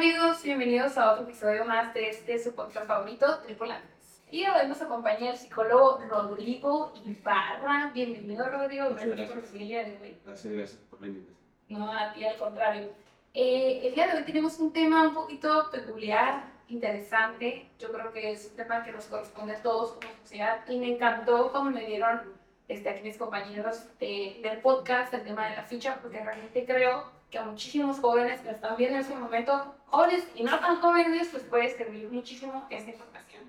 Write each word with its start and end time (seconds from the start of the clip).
amigos? 0.00 0.42
Bienvenidos 0.42 0.96
a 0.96 1.12
otro 1.12 1.24
episodio 1.24 1.66
más 1.66 1.92
de 1.92 2.08
este 2.08 2.38
su 2.38 2.54
podcast 2.54 2.86
favorito, 2.86 3.38
Tripulantes. 3.40 4.22
Y 4.30 4.46
hoy 4.46 4.66
nos 4.66 4.80
acompaña 4.80 5.32
el 5.32 5.36
psicólogo 5.36 6.00
Rodrigo 6.08 6.94
Ibarra. 7.04 7.90
Bienvenido, 7.92 8.48
Rodrigo. 8.48 8.88
Gracias, 8.94 9.28
por 9.28 9.52
día 9.52 9.84
de 9.84 9.98
hoy. 10.00 10.16
Gracias, 10.24 10.54
gracias 10.54 10.80
por 10.88 11.02
la 11.02 11.08
invitación. 11.08 11.36
No, 11.68 11.92
a 11.92 12.14
ti 12.14 12.24
al 12.24 12.38
contrario. 12.38 12.88
Eh, 13.34 13.88
el 13.88 13.94
día 13.94 14.06
de 14.06 14.16
hoy 14.16 14.24
tenemos 14.24 14.58
un 14.58 14.72
tema 14.72 15.06
un 15.06 15.12
poquito 15.12 15.68
peculiar, 15.70 16.44
interesante. 16.68 17.68
Yo 17.78 17.92
creo 17.92 18.10
que 18.10 18.32
es 18.32 18.48
un 18.52 18.56
tema 18.56 18.82
que 18.82 18.92
nos 18.92 19.04
corresponde 19.04 19.56
a 19.56 19.62
todos 19.62 19.92
como 19.92 20.14
sociedad 20.22 20.66
y 20.66 20.78
me 20.78 20.94
encantó 20.94 21.52
como 21.52 21.70
me 21.70 21.84
dieron 21.84 22.22
este, 22.68 22.88
aquí 22.88 23.02
mis 23.02 23.18
compañeros 23.18 23.86
de, 23.98 24.40
del 24.42 24.62
podcast 24.62 25.12
el 25.12 25.24
tema 25.24 25.50
de 25.50 25.56
la 25.56 25.64
ficha, 25.64 25.98
porque 26.00 26.20
realmente 26.20 26.64
creo 26.64 27.19
que 27.30 27.38
a 27.38 27.44
muchísimos 27.44 27.98
jóvenes 28.00 28.40
que 28.40 28.50
están 28.50 28.76
viendo 28.76 28.96
en 28.96 29.02
este 29.02 29.14
momento, 29.14 29.74
jóvenes 29.86 30.26
y 30.34 30.42
no 30.42 30.58
tan 30.58 30.80
jóvenes, 30.80 31.28
pues 31.30 31.44
puede 31.44 31.70
servir 31.70 32.08
muchísimo 32.10 32.66
esta 32.68 32.90
información. 32.90 33.44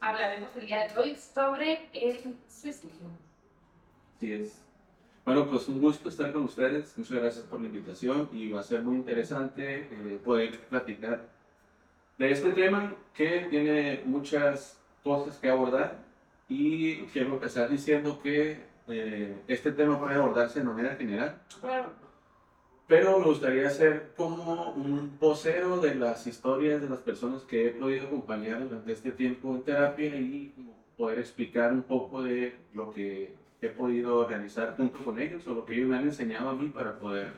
Hablaremos 0.00 0.54
el 0.56 0.66
día 0.66 0.86
de 0.86 0.98
hoy 0.98 1.16
sobre 1.16 1.88
el 1.92 2.36
suicidio. 2.48 3.10
Sí 4.20 4.32
es. 4.32 4.64
Bueno, 5.24 5.48
pues 5.50 5.68
un 5.68 5.80
gusto 5.80 6.08
estar 6.08 6.32
con 6.32 6.44
ustedes. 6.44 6.96
Muchas 6.96 7.18
gracias 7.18 7.44
por 7.44 7.60
la 7.60 7.66
invitación 7.66 8.28
y 8.32 8.50
va 8.50 8.60
a 8.60 8.62
ser 8.62 8.82
muy 8.82 8.96
interesante 8.96 9.88
eh, 9.90 10.20
poder 10.24 10.58
platicar 10.60 11.28
de 12.16 12.30
este 12.30 12.52
tema 12.52 12.94
que 13.14 13.46
tiene 13.50 14.02
muchas 14.04 14.80
cosas 15.02 15.36
que 15.38 15.50
abordar 15.50 15.98
y 16.48 17.02
quiero 17.06 17.34
empezar 17.34 17.68
diciendo 17.68 18.20
que 18.22 18.60
eh, 18.86 19.42
este 19.48 19.72
tema 19.72 19.98
puede 19.98 20.14
abordarse 20.14 20.60
de 20.60 20.64
manera 20.64 20.94
general. 20.96 21.42
Claro 21.60 22.07
pero 22.88 23.18
me 23.18 23.26
gustaría 23.26 23.68
hacer 23.68 24.12
como 24.16 24.72
un 24.72 25.18
vocero 25.20 25.78
de 25.78 25.94
las 25.94 26.26
historias 26.26 26.80
de 26.80 26.88
las 26.88 27.00
personas 27.00 27.42
que 27.42 27.66
he 27.66 27.70
podido 27.70 28.06
acompañar 28.06 28.66
durante 28.66 28.92
este 28.92 29.12
tiempo 29.12 29.54
en 29.54 29.62
terapia 29.62 30.16
y 30.16 30.54
poder 30.96 31.18
explicar 31.18 31.70
un 31.70 31.82
poco 31.82 32.22
de 32.22 32.56
lo 32.72 32.90
que 32.90 33.34
he 33.60 33.68
podido 33.68 34.26
realizar 34.26 34.74
junto 34.74 35.04
con 35.04 35.20
ellos 35.20 35.46
o 35.46 35.54
lo 35.54 35.66
que 35.66 35.74
ellos 35.74 35.88
me 35.88 35.98
han 35.98 36.04
enseñado 36.04 36.48
a 36.48 36.54
mí 36.54 36.70
para 36.70 36.98
poder 36.98 37.32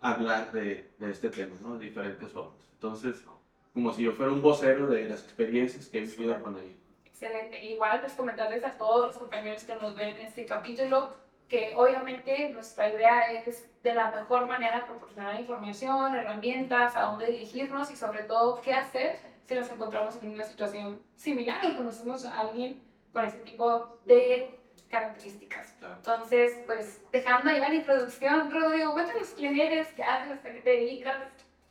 hablar 0.00 0.50
de, 0.50 0.90
de 0.98 1.10
este 1.10 1.30
tema, 1.30 1.54
¿no? 1.62 1.78
De 1.78 1.84
diferentes 1.84 2.28
formas. 2.32 2.58
Entonces, 2.72 3.24
como 3.72 3.92
si 3.92 4.02
yo 4.02 4.12
fuera 4.12 4.32
un 4.32 4.42
vocero 4.42 4.88
de 4.88 5.08
las 5.08 5.22
experiencias 5.22 5.86
que 5.86 5.98
he 5.98 6.00
vivido 6.00 6.42
con 6.42 6.58
ellos. 6.58 6.78
Excelente. 7.04 7.64
Igual, 7.64 8.00
pues 8.00 8.14
comentarles 8.14 8.64
a 8.64 8.76
todos 8.76 9.06
los 9.06 9.18
compañeros 9.18 9.62
que 9.62 9.76
nos 9.76 9.94
ven 9.94 10.16
en 10.16 10.26
este 10.26 10.46
capítulo 10.46 11.14
que 11.50 11.72
obviamente 11.76 12.48
nuestra 12.50 12.88
idea 12.88 13.32
es 13.32 13.68
de 13.82 13.92
la 13.92 14.12
mejor 14.12 14.46
manera 14.46 14.86
proporcionar 14.86 15.38
información, 15.38 16.14
herramientas, 16.14 16.96
a 16.96 17.02
dónde 17.02 17.26
dirigirnos 17.26 17.90
y 17.90 17.96
sobre 17.96 18.22
todo 18.22 18.60
qué 18.62 18.72
hacer 18.72 19.18
si 19.46 19.56
nos 19.56 19.68
encontramos 19.68 20.16
en 20.22 20.30
una 20.30 20.44
situación 20.44 21.00
similar 21.16 21.58
o 21.66 21.76
conocemos 21.76 22.24
a 22.24 22.38
alguien 22.38 22.80
con 23.12 23.24
ese 23.24 23.38
tipo 23.38 23.98
de 24.06 24.60
características. 24.88 25.74
Entonces, 25.96 26.52
pues 26.66 27.02
dejando 27.10 27.50
ya 27.50 27.68
la 27.68 27.74
introducción, 27.74 28.50
Rodrigo, 28.52 28.92
cuéntanos 28.92 29.34
quién 29.36 29.58
eres, 29.58 29.88
qué 29.88 30.04
haces, 30.04 30.38
a 30.38 30.42
qué 30.42 30.60
te 30.60 30.70
dedicas. 30.70 31.16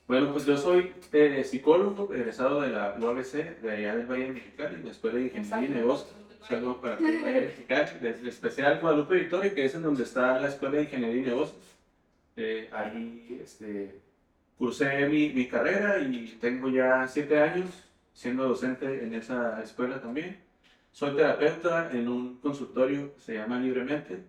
Bueno, 0.08 0.34
pues 0.34 0.46
yo 0.46 0.58
soy 0.58 0.94
eh, 1.14 1.44
psicólogo, 1.46 2.14
egresado 2.14 2.62
de 2.62 2.70
la 2.70 2.98
UABC, 3.00 3.62
de 3.62 3.72
allá 3.72 3.96
del 3.96 4.08
Valle 4.08 4.32
Mexicano, 4.32 4.76
en 4.76 4.86
la 4.86 4.92
Escuela 4.92 5.20
de 5.20 5.26
Ingeniería 5.26 5.70
y 5.70 5.70
Negocios 5.70 6.20
saludo 6.42 6.82
para 6.82 6.96
verificar, 6.96 8.00
desde 8.00 8.30
especial 8.30 8.80
Guadalupe 8.80 9.16
Victoria, 9.16 9.54
que 9.54 9.66
es 9.66 9.76
en 9.76 9.84
donde 9.84 10.04
está 10.04 10.40
la 10.40 10.48
Escuela 10.48 10.78
de 10.78 10.84
Ingeniería 10.84 11.22
y 11.22 11.26
Negocios. 11.26 11.78
Eh, 12.36 12.70
ahí 12.72 13.40
este, 13.42 14.00
cursé 14.58 15.08
mi, 15.08 15.30
mi, 15.30 15.48
carrera 15.48 16.00
y 16.00 16.38
tengo 16.40 16.70
ya 16.70 17.08
siete 17.08 17.40
años 17.40 17.70
siendo 18.14 18.48
docente 18.48 19.04
en 19.04 19.14
esa 19.14 19.62
escuela 19.62 20.02
también. 20.02 20.38
Soy 20.92 21.16
terapeuta 21.16 21.92
en 21.92 22.08
un 22.08 22.38
consultorio 22.38 23.14
que 23.16 23.22
se 23.22 23.34
llama 23.36 23.60
Libremente 23.60 24.24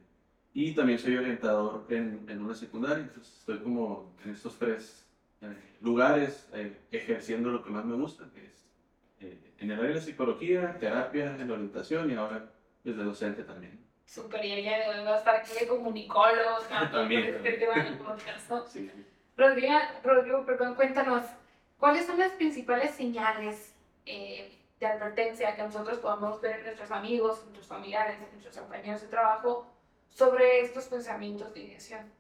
y 0.53 0.73
también 0.73 0.99
soy 0.99 1.17
orientador 1.17 1.87
en, 1.89 2.27
en 2.29 2.43
una 2.43 2.55
secundaria. 2.55 3.05
Entonces 3.05 3.39
estoy 3.39 3.59
como 3.59 4.15
en 4.25 4.33
estos 4.33 4.59
tres 4.59 5.07
eh, 5.43 5.55
lugares 5.81 6.49
eh, 6.53 6.77
ejerciendo 6.91 7.51
lo 7.51 7.63
que 7.63 7.71
más 7.71 7.85
me 7.85 7.95
gusta, 7.95 8.29
que 8.35 8.45
es 8.45 8.60
en 9.61 9.71
el 9.71 9.79
área 9.79 9.95
de 9.95 10.01
psicología, 10.01 10.77
terapia, 10.79 11.37
en 11.37 11.47
la 11.47 11.55
orientación 11.55 12.11
y 12.11 12.15
ahora 12.15 12.51
desde 12.83 13.05
docente 13.05 13.45
también. 13.45 13.79
Súper, 14.07 14.45
y 14.45 14.53
ella 14.53 15.05
va 15.05 15.15
a 15.15 15.19
estar 15.19 15.37
aquí 15.37 15.53
de 15.61 15.69
comunicólogos, 15.69 16.67
también. 16.93 17.35
Este 17.37 17.53
tema 17.53 17.75
del 17.75 17.99
Sí. 18.67 18.91
Rodrigo, 19.37 19.75
Rodrigo, 20.03 20.45
perdón, 20.45 20.75
cuéntanos, 20.75 21.25
¿cuáles 21.79 22.07
son 22.07 22.19
las 22.19 22.33
principales 22.33 22.93
señales 22.93 23.75
eh, 24.07 24.59
de 24.81 24.87
advertencia 24.87 25.55
que 25.55 25.63
nosotros 25.63 25.99
podamos 25.99 26.41
ver 26.41 26.59
en 26.59 26.65
nuestros 26.65 26.91
amigos, 26.91 27.43
nuestros 27.45 27.67
familiares, 27.67 28.19
nuestros 28.33 28.57
compañeros 28.57 29.03
de 29.03 29.09
trabajo 29.09 29.71
sobre 30.09 30.63
estos 30.63 30.87
pensamientos 30.87 31.53
de 31.55 31.61
ideación, 31.61 32.11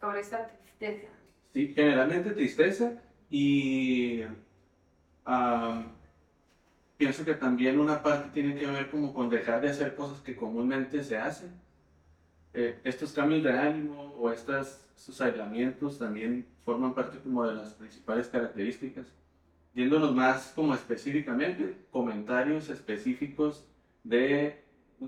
sobre 0.00 0.20
esta 0.20 0.46
tristeza? 0.46 1.08
Sí, 1.52 1.72
generalmente 1.74 2.30
tristeza 2.30 2.92
y... 3.28 4.22
Uh, 5.26 5.97
pienso 6.98 7.24
que 7.24 7.34
también 7.34 7.78
una 7.78 8.02
parte 8.02 8.28
tiene 8.34 8.56
que 8.56 8.66
ver 8.66 8.90
como 8.90 9.14
con 9.14 9.30
dejar 9.30 9.62
de 9.62 9.70
hacer 9.70 9.94
cosas 9.94 10.20
que 10.20 10.36
comúnmente 10.36 11.02
se 11.02 11.16
hacen. 11.16 11.50
Eh, 12.52 12.78
estos 12.84 13.12
cambios 13.12 13.44
de 13.44 13.52
ánimo 13.52 14.14
o 14.18 14.30
estos, 14.30 14.84
aislamientos 15.20 15.98
también 15.98 16.44
forman 16.64 16.92
parte 16.94 17.18
como 17.18 17.46
de 17.46 17.54
las 17.54 17.72
principales 17.74 18.26
características. 18.28 19.06
Yéndonos 19.74 20.12
más 20.12 20.52
como 20.56 20.74
específicamente, 20.74 21.76
comentarios 21.90 22.68
específicos 22.68 23.64
de 24.02 24.64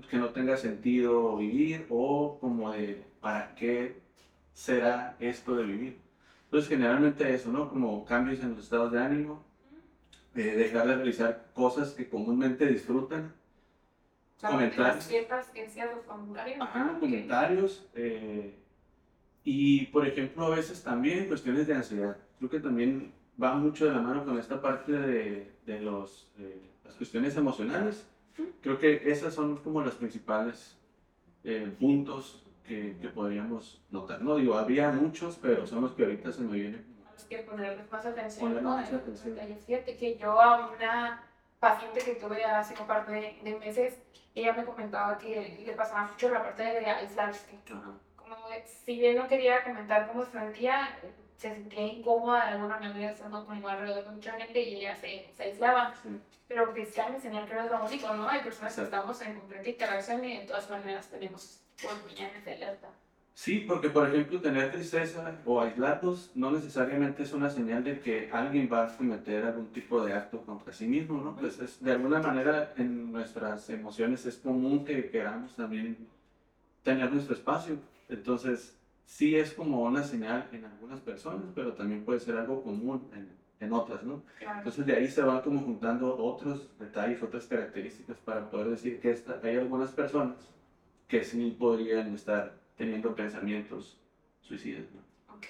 que 0.09 0.17
no 0.17 0.29
tenga 0.29 0.55
sentido 0.55 1.35
vivir 1.35 1.85
o 1.89 2.37
como 2.39 2.71
de 2.71 3.03
para 3.19 3.53
qué 3.55 4.01
será 4.53 5.17
esto 5.19 5.55
de 5.57 5.65
vivir. 5.65 5.97
Entonces 6.45 6.69
generalmente 6.69 7.33
eso, 7.33 7.51
¿no? 7.51 7.69
Como 7.69 8.05
cambios 8.05 8.39
en 8.41 8.51
los 8.51 8.63
estados 8.63 8.93
de 8.93 9.01
ánimo, 9.01 9.43
de 10.33 10.55
dejar 10.55 10.87
de 10.87 10.95
realizar 10.95 11.51
cosas 11.53 11.91
que 11.91 12.09
comúnmente 12.09 12.65
disfrutan. 12.65 13.33
comentarios. 14.51 15.05
Ajá, 16.61 16.97
comentarios. 16.99 17.87
Eh, 17.95 18.55
y 19.43 19.85
por 19.87 20.07
ejemplo, 20.07 20.45
a 20.45 20.55
veces 20.55 20.83
también 20.83 21.27
cuestiones 21.27 21.67
de 21.67 21.75
ansiedad. 21.75 22.17
Creo 22.37 22.49
que 22.49 22.59
también 22.59 23.13
va 23.41 23.53
mucho 23.55 23.85
de 23.85 23.91
la 23.91 24.01
mano 24.01 24.25
con 24.25 24.37
esta 24.37 24.61
parte 24.61 24.91
de, 24.91 25.51
de 25.65 25.79
los, 25.81 26.31
las 26.83 26.95
cuestiones 26.95 27.35
emocionales. 27.37 28.07
Creo 28.61 28.79
que 28.79 29.11
esas 29.11 29.33
son 29.33 29.57
como 29.57 29.81
los 29.81 29.95
principales 29.95 30.77
eh, 31.43 31.71
puntos 31.79 32.43
que, 32.67 32.97
que, 33.01 33.09
podríamos 33.09 33.83
notar. 33.91 34.21
No 34.21 34.35
digo, 34.35 34.57
había 34.57 34.91
muchos, 34.91 35.37
pero 35.41 35.67
son 35.67 35.81
los 35.81 35.91
que 35.91 36.03
ahorita 36.03 36.31
se 36.31 36.41
me 36.41 36.53
vienen 36.53 36.90
que 37.25 37.39
ponerles 37.39 37.91
más 37.91 38.05
atención, 38.05 38.63
¿no? 38.63 38.83
Fíjate 39.65 39.97
que 39.97 40.17
yo 40.17 40.39
a 40.39 40.69
una 40.69 41.23
paciente 41.59 42.01
que 42.01 42.15
tuve 42.15 42.43
hace 42.43 42.73
un 42.79 42.87
par 42.87 43.05
de, 43.05 43.57
meses, 43.59 43.97
ella 44.33 44.53
me 44.53 44.65
comentaba 44.65 45.17
que 45.17 45.63
le 45.65 45.73
pasaba 45.73 46.07
mucho 46.07 46.29
la 46.29 46.43
parte 46.43 46.63
de 46.63 46.85
aislarse. 46.85 47.59
Como 48.15 48.35
si 48.65 48.99
bien 48.99 49.17
no 49.17 49.27
quería 49.27 49.63
comentar 49.63 50.07
cómo 50.07 50.25
se 50.25 50.31
sentía, 50.31 50.97
se 51.37 51.49
sentía 51.49 51.85
incómoda 51.85 52.45
de 52.45 52.51
alguna 52.53 52.77
manera 52.79 53.11
estando 53.11 53.45
como 53.45 53.67
alrededor 53.67 54.03
de 54.05 54.11
mucha 54.11 54.33
gente 54.33 54.59
y 54.59 54.75
ella 54.77 54.95
se, 54.95 55.29
se 55.35 55.43
aislaba. 55.43 55.93
Pero 56.47 56.73
que 56.73 56.85
se 56.85 57.01
enseñar 57.01 57.47
que 57.47 57.53
no 57.53 57.63
es 57.63 57.71
lo 57.71 57.85
único, 57.85 58.13
¿no? 58.13 58.27
Hay 58.27 58.41
personas 58.41 58.75
que 58.75 58.81
estamos 58.81 59.21
en 59.21 59.39
completa 59.39 59.69
interacción 59.69 60.25
y 60.25 60.39
de 60.39 60.45
todas 60.45 60.69
maneras 60.69 61.07
tenemos 61.09 61.61
opiniones 61.83 62.43
de 62.43 62.53
alerta. 62.55 62.89
Sí, 63.33 63.65
porque 63.67 63.89
por 63.89 64.07
ejemplo 64.07 64.39
tener 64.39 64.71
tristeza 64.71 65.39
o 65.45 65.61
aislarnos 65.61 66.31
no 66.35 66.51
necesariamente 66.51 67.23
es 67.23 67.33
una 67.33 67.49
señal 67.49 67.83
de 67.83 67.99
que 67.99 68.29
alguien 68.31 68.69
va 68.71 68.85
a 68.85 68.97
cometer 68.97 69.45
algún 69.45 69.67
tipo 69.67 70.03
de 70.05 70.13
acto 70.13 70.41
contra 70.41 70.73
sí 70.73 70.87
mismo, 70.87 71.21
¿no? 71.21 71.35
Pues 71.35 71.59
es, 71.59 71.81
de 71.81 71.93
alguna 71.93 72.19
manera 72.19 72.73
en 72.77 73.11
nuestras 73.11 73.69
emociones 73.69 74.25
es 74.25 74.37
común 74.37 74.85
que 74.85 75.09
queramos 75.09 75.55
también 75.55 75.97
tener 76.83 77.11
nuestro 77.11 77.33
espacio. 77.33 77.77
Entonces, 78.09 78.77
sí 79.05 79.35
es 79.35 79.53
como 79.53 79.81
una 79.83 80.03
señal 80.03 80.47
en 80.51 80.65
algunas 80.65 80.99
personas, 80.99 81.45
pero 81.55 81.73
también 81.73 82.03
puede 82.03 82.19
ser 82.19 82.37
algo 82.37 82.61
común 82.61 83.09
en, 83.13 83.29
en 83.61 83.73
otras, 83.73 84.03
¿no? 84.03 84.23
Entonces 84.57 84.85
de 84.85 84.93
ahí 84.93 85.07
se 85.07 85.21
van 85.21 85.41
como 85.41 85.61
juntando 85.61 86.17
otros 86.17 86.69
detalles, 86.79 87.23
otras 87.23 87.45
características 87.45 88.17
para 88.17 88.49
poder 88.49 88.69
decir 88.69 88.99
que 88.99 89.11
esta, 89.11 89.39
hay 89.43 89.57
algunas 89.57 89.91
personas 89.91 90.35
que 91.07 91.23
sí 91.23 91.55
podrían 91.57 92.13
estar 92.13 92.60
teniendo 92.77 93.15
pensamientos 93.15 93.97
suicidas. 94.41 94.85
¿no? 94.93 95.35
Ok. 95.35 95.45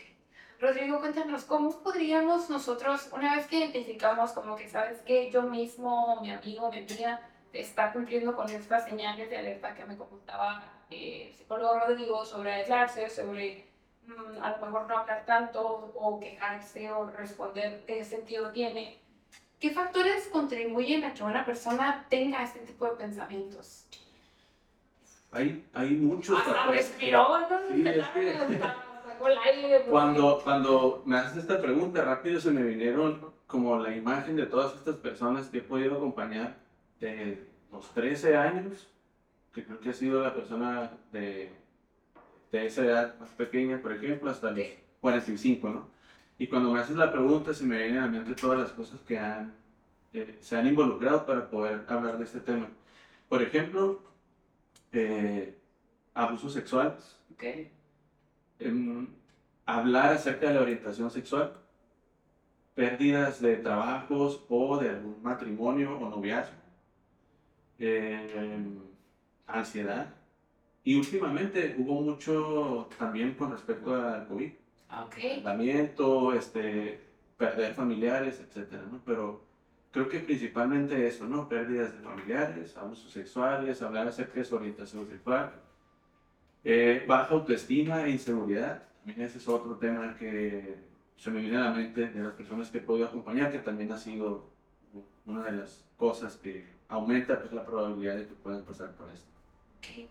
Rodrigo, 0.60 1.00
cuéntanos, 1.00 1.46
¿cómo 1.46 1.82
podríamos 1.82 2.50
nosotros, 2.50 3.10
una 3.14 3.36
vez 3.36 3.48
que 3.48 3.58
identificamos 3.58 4.32
como 4.32 4.56
que 4.56 4.68
sabes 4.68 5.02
que 5.02 5.32
yo 5.32 5.44
mismo, 5.44 6.20
mi 6.22 6.32
amigo, 6.32 6.72
mi 6.72 6.80
amiga, 6.80 7.22
está 7.54 7.92
cumpliendo 7.92 8.36
con 8.36 8.50
estas 8.50 8.86
señales 8.86 9.30
de 9.30 9.38
alerta 9.38 9.74
que 9.76 9.86
me 9.86 9.98
comentaba 9.98 10.64
eh, 10.90 11.28
el 11.28 11.34
psicólogo 11.34 11.80
Rodrigo 11.80 12.26
sobre 12.26 12.54
aislarse, 12.54 13.10
sobre 13.10 13.66
mm, 14.06 14.42
a 14.42 14.52
lo 14.52 14.66
mejor 14.66 14.88
no 14.88 14.98
hablar 14.98 15.26
tanto 15.26 15.92
o 15.96 16.20
quejarse 16.20 16.92
o 16.92 17.10
responder 17.10 17.84
qué 17.86 18.04
sentido 18.04 18.52
tiene. 18.52 19.00
¿Qué 19.60 19.70
factores 19.70 20.28
contribuyen 20.30 21.04
a 21.04 21.14
que 21.14 21.24
una 21.24 21.46
persona 21.46 22.08
tenga 22.10 22.44
este 22.44 22.60
tipo 22.62 22.86
de 22.86 22.96
pensamientos? 22.96 23.86
Hay, 25.32 25.66
hay 25.74 25.92
muchos 25.92 26.38
Hasta 26.38 26.54
factores. 26.54 26.90
respiró. 26.90 27.28
Sí, 27.74 27.84
es 27.88 28.08
que- 28.08 28.60
Sacó 29.08 29.28
el 29.28 29.38
aire, 29.38 29.76
porque- 29.78 29.92
Cuando, 29.92 30.42
cuando 30.44 31.04
me 31.06 31.18
haces 31.18 31.38
esta 31.38 31.62
pregunta, 31.62 32.04
rápido 32.04 32.40
se 32.40 32.52
me 32.52 32.64
vinieron 32.64 33.32
como 33.48 33.78
la 33.78 33.96
imagen 33.96 34.36
de 34.36 34.46
todas 34.46 34.74
estas 34.76 34.96
personas 34.98 35.48
que 35.48 35.60
he 35.60 35.62
podido 35.62 35.96
acompañar 35.98 36.58
de 37.00 37.48
los 37.72 37.90
13 37.94 38.36
años, 38.38 38.88
que 39.54 39.66
creo 39.66 39.80
que 39.80 39.90
ha 39.90 39.94
sido 39.94 40.22
la 40.22 40.34
persona 40.34 40.92
de, 41.12 41.52
de 42.52 42.66
esa 42.66 42.84
edad 42.86 43.20
más 43.20 43.30
pequeña, 43.32 43.82
por 43.82 43.92
ejemplo, 43.94 44.30
hasta 44.32 44.52
los 44.52 44.66
45, 45.02 45.70
¿no? 45.70 45.88
Y 46.38 46.48
cuando 46.48 46.72
me 46.72 46.80
haces 46.80 46.96
la 46.96 47.12
pregunta, 47.12 47.54
se 47.54 47.64
me 47.66 47.78
vienen 47.78 47.98
a 48.00 48.06
la 48.06 48.12
mente 48.12 48.34
todas 48.34 48.60
las 48.60 48.72
cosas 48.72 49.00
que 49.02 49.20
han, 49.20 49.54
eh, 50.14 50.38
se 50.42 50.58
han 50.58 50.68
involucrado 50.68 51.26
para 51.26 51.50
poder 51.50 51.82
hablar 51.88 52.18
de 52.18 52.24
este 52.24 52.40
tema. 52.40 52.68
Por 53.30 53.42
ejemplo, 53.42 54.02
eh, 54.92 55.58
abusos 56.14 56.54
sexuales, 56.54 57.18
hablar 59.66 60.14
acerca 60.14 60.48
de 60.48 60.54
la 60.56 60.62
orientación 60.62 61.10
sexual, 61.10 61.54
pérdidas 62.76 63.42
de 63.42 63.58
trabajos 63.58 64.44
o 64.50 64.78
de 64.78 64.90
algún 64.90 65.22
matrimonio 65.22 65.98
o 66.00 66.10
noviazgo, 66.10 66.56
em, 67.80 68.80
ansiedad. 69.48 70.14
Y 70.84 70.96
últimamente 70.96 71.76
hubo 71.78 72.02
mucho 72.02 72.90
también 72.98 73.34
con 73.36 73.52
respecto 73.52 73.94
al 73.94 74.28
COVID, 74.28 74.52
Ok. 75.06 75.18
aislamiento, 75.18 76.34
este, 76.34 77.00
perder 77.38 77.74
familiares, 77.74 78.40
etcétera, 78.40 78.84
¿no? 78.92 79.00
Pero 79.06 79.44
creo 79.92 80.08
que 80.08 80.20
principalmente 80.20 81.08
eso, 81.08 81.28
¿no? 81.28 81.48
Pérdidas 81.48 81.94
de 81.94 82.00
familiares, 82.00 82.76
abusos 82.78 83.12
sexuales, 83.12 83.82
hablar 83.82 84.08
acerca 84.08 84.36
de 84.36 84.46
su 84.46 84.56
orientación 84.56 85.08
sexual, 85.08 85.54
eh, 86.64 87.04
baja 87.08 87.34
autoestima 87.34 88.06
e 88.06 88.12
inseguridad. 88.12 88.84
También 89.04 89.22
ese 89.28 89.38
es 89.38 89.48
otro 89.48 89.76
tema 89.78 90.16
que 90.18 90.78
se 91.18 91.30
me 91.30 91.42
viene 91.42 91.58
a 91.58 91.66
la 91.66 91.72
mente 91.72 92.10
de 92.10 92.24
las 92.24 92.34
personas 92.34 92.70
que 92.70 92.80
he 92.80 92.82
podido 92.82 93.08
acompañar, 93.08 93.52
que 93.52 93.60
también 93.60 93.92
ha 93.92 93.98
sido 93.98 94.50
una 95.26 95.44
de 95.44 95.52
las 95.54 95.86
cosas 95.98 96.36
que 96.38 96.66
aumenta 96.88 97.40
pues, 97.40 97.52
la 97.52 97.66
probabilidad 97.66 98.16
de 98.16 98.28
que 98.28 98.34
puedan 98.34 98.64
pasar 98.64 98.92
por 98.92 99.10
esto. 99.10 99.30
Ok. 99.78 100.10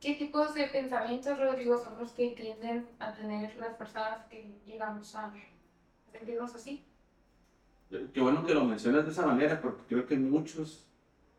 ¿Qué 0.00 0.14
tipos 0.16 0.54
de 0.54 0.66
pensamientos, 0.66 1.38
Rodrigo, 1.38 1.78
son 1.78 1.98
los 1.98 2.12
que 2.12 2.30
tienden 2.30 2.86
a 2.98 3.14
tener 3.14 3.56
las 3.56 3.74
personas 3.74 4.26
que 4.26 4.54
llegamos 4.66 5.14
a 5.14 5.32
sentirnos 6.12 6.54
así? 6.54 6.84
Qué 7.90 8.20
bueno 8.20 8.44
que 8.44 8.54
lo 8.54 8.64
mencionas 8.64 9.04
de 9.04 9.12
esa 9.12 9.26
manera, 9.26 9.60
porque 9.60 9.82
creo 9.88 10.06
que 10.06 10.16
muchos 10.16 10.86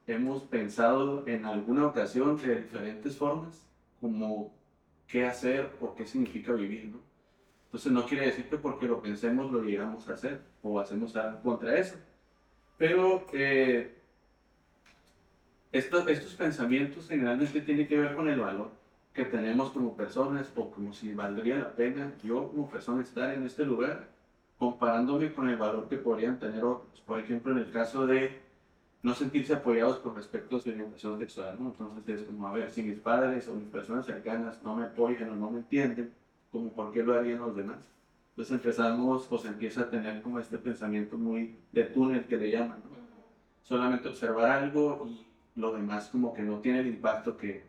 hemos 0.08 0.44
pensado 0.44 1.28
en 1.28 1.46
alguna 1.46 1.88
ocasión 1.88 2.38
de 2.38 2.62
diferentes 2.62 3.18
formas, 3.18 3.68
como 4.00 4.54
qué 5.08 5.26
hacer 5.26 5.72
o 5.82 5.96
qué 5.96 6.06
significa 6.06 6.54
vivir, 6.54 6.86
¿no? 6.86 7.00
Entonces 7.66 7.92
no 7.92 8.06
quiere 8.06 8.28
decir 8.28 8.48
que 8.48 8.58
porque 8.58 8.88
lo 8.88 9.02
pensemos 9.02 9.52
lo 9.52 9.62
llegamos 9.62 10.08
a 10.08 10.14
hacer 10.14 10.40
o 10.64 10.80
hacemos 10.80 11.16
algo 11.16 11.42
contra 11.42 11.78
eso. 11.78 11.96
Pero 12.78 13.26
eh, 13.34 13.96
estos, 15.72 16.08
estos 16.08 16.36
pensamientos 16.36 17.10
generalmente 17.10 17.60
tienen 17.62 17.88
que 17.88 17.98
ver 17.98 18.16
con 18.16 18.30
el 18.30 18.40
valor 18.40 18.72
que 19.14 19.26
tenemos 19.26 19.72
como 19.72 19.96
personas 19.96 20.52
o 20.56 20.72
como 20.72 20.94
si 20.94 21.14
valdría 21.14 21.58
la 21.58 21.76
pena 21.76 22.14
yo 22.24 22.50
como 22.50 22.70
persona 22.70 23.02
estar 23.02 23.34
en 23.34 23.46
este 23.46 23.66
lugar 23.66 24.08
comparándome 24.58 25.34
con 25.34 25.50
el 25.50 25.58
valor 25.58 25.88
que 25.90 25.98
podrían 25.98 26.40
tener 26.40 26.64
otros. 26.64 27.02
Por 27.02 27.20
ejemplo, 27.20 27.52
en 27.52 27.60
el 27.60 27.72
caso 27.72 28.08
de 28.08 28.42
no 29.04 29.14
sentirse 29.14 29.54
apoyados 29.54 30.00
con 30.00 30.16
respecto 30.16 30.56
a 30.56 30.60
su 30.60 30.70
orientación 30.70 31.20
sexual, 31.20 31.58
¿no? 31.60 31.68
Entonces 31.70 32.22
es 32.22 32.28
como, 32.28 32.48
a 32.48 32.54
ver, 32.54 32.72
si 32.72 32.82
mis 32.82 33.00
padres 33.00 33.48
o 33.48 33.54
mis 33.54 33.68
personas 33.68 34.06
cercanas 34.06 34.62
no 34.64 34.76
me 34.76 34.86
apoyan 34.86 35.30
o 35.30 35.36
no 35.36 35.52
me 35.52 35.60
entienden, 35.60 36.12
como 36.52 36.72
por 36.72 36.92
qué 36.92 37.04
lo 37.04 37.14
harían 37.14 37.40
los 37.40 37.56
demás. 37.56 37.78
Entonces 38.30 38.56
empezamos 38.56 39.28
o 39.30 39.38
se 39.38 39.50
empieza 39.50 39.82
a 39.82 39.90
tener 39.90 40.22
como 40.22 40.40
este 40.40 40.58
pensamiento 40.58 41.18
muy 41.18 41.56
de 41.72 41.84
túnel 41.84 42.26
que 42.26 42.38
le 42.38 42.52
llaman, 42.52 42.80
¿no? 42.80 42.96
Solamente 43.62 44.10
observar 44.10 44.50
algo 44.50 45.08
y 45.08 45.26
lo 45.60 45.72
demás 45.72 46.10
como 46.10 46.34
que 46.34 46.42
no 46.42 46.60
tiene 46.60 46.80
el 46.80 46.88
impacto 46.88 47.38
que, 47.38 47.64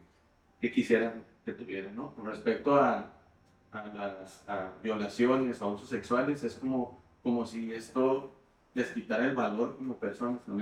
que 0.60 0.72
quisieran 0.72 1.24
que 1.44 1.52
tuviera, 1.52 1.92
¿no? 1.92 2.14
Con 2.14 2.26
respecto 2.26 2.74
a, 2.74 3.12
a 3.76 3.86
las 3.86 4.48
a 4.48 4.72
violaciones, 4.82 5.60
a 5.60 5.64
abusos 5.66 5.88
sexuales, 5.88 6.42
es 6.44 6.54
como, 6.54 7.00
como 7.22 7.46
si 7.46 7.72
esto 7.72 8.32
les 8.74 8.88
quitara 8.90 9.24
el 9.26 9.34
valor 9.34 9.76
como 9.76 9.96
personas, 9.96 10.40
¿no? 10.46 10.56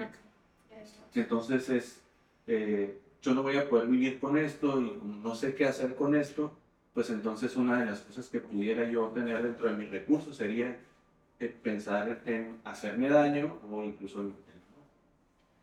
Entonces 1.14 1.68
es, 1.70 2.02
eh, 2.46 3.00
yo 3.22 3.34
no 3.34 3.42
voy 3.42 3.56
a 3.56 3.68
poder 3.68 3.86
vivir 3.88 4.20
con 4.20 4.36
esto 4.36 4.80
y 4.80 5.00
no 5.22 5.34
sé 5.34 5.54
qué 5.54 5.66
hacer 5.66 5.94
con 5.94 6.14
esto, 6.14 6.52
pues 6.92 7.10
entonces 7.10 7.56
una 7.56 7.78
de 7.80 7.86
las 7.86 8.00
cosas 8.00 8.28
que 8.28 8.40
pudiera 8.40 8.84
yo 8.88 9.08
tener 9.08 9.42
dentro 9.42 9.68
de 9.68 9.76
mis 9.76 9.90
recursos 9.90 10.36
sería 10.36 10.76
eh, 11.40 11.48
pensar 11.62 12.20
en 12.26 12.60
hacerme 12.64 13.08
daño 13.08 13.58
o 13.70 13.82
incluso 13.82 14.20
en- 14.20 14.34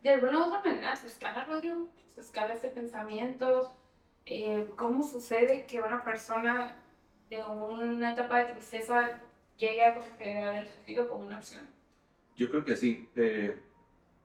De 0.02 0.10
alguna 0.10 0.38
u 0.40 0.42
otra 0.48 0.60
manera 0.64 0.96
se 0.96 1.06
escala, 1.06 1.44
Rodrigo, 1.44 1.88
se 2.14 2.20
escala 2.20 2.54
este 2.54 2.68
pensamiento. 2.68 3.72
Eh, 4.26 4.68
¿Cómo 4.76 5.02
sucede 5.06 5.64
que 5.66 5.80
una 5.80 6.02
persona 6.04 6.76
de 7.36 7.42
una 7.42 8.12
etapa 8.12 8.38
de 8.38 8.52
tristeza 8.52 9.20
llegue 9.56 9.84
a 9.84 9.94
considerar 9.94 10.54
el 10.56 10.66
suicidio 10.66 11.08
como 11.08 11.26
una 11.26 11.38
opción? 11.38 11.62
Yo 12.36 12.50
creo 12.50 12.64
que 12.64 12.76
sí, 12.76 13.08
eh, 13.16 13.58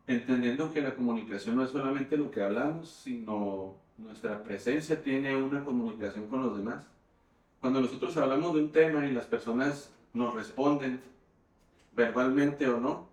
entendiendo 0.07 0.73
que 0.73 0.81
la 0.81 0.93
comunicación 0.93 1.55
no 1.55 1.63
es 1.63 1.69
solamente 1.69 2.17
lo 2.17 2.31
que 2.31 2.41
hablamos, 2.41 2.89
sino 2.89 3.75
nuestra 3.97 4.43
presencia 4.43 5.01
tiene 5.01 5.35
una 5.35 5.63
comunicación 5.63 6.27
con 6.27 6.43
los 6.43 6.57
demás. 6.57 6.85
Cuando 7.61 7.81
nosotros 7.81 8.15
hablamos 8.17 8.53
de 8.53 8.61
un 8.61 8.71
tema 8.71 9.05
y 9.05 9.13
las 9.13 9.25
personas 9.25 9.93
nos 10.13 10.33
responden, 10.33 11.01
verbalmente 11.95 12.67
o 12.67 12.79
no, 12.79 13.07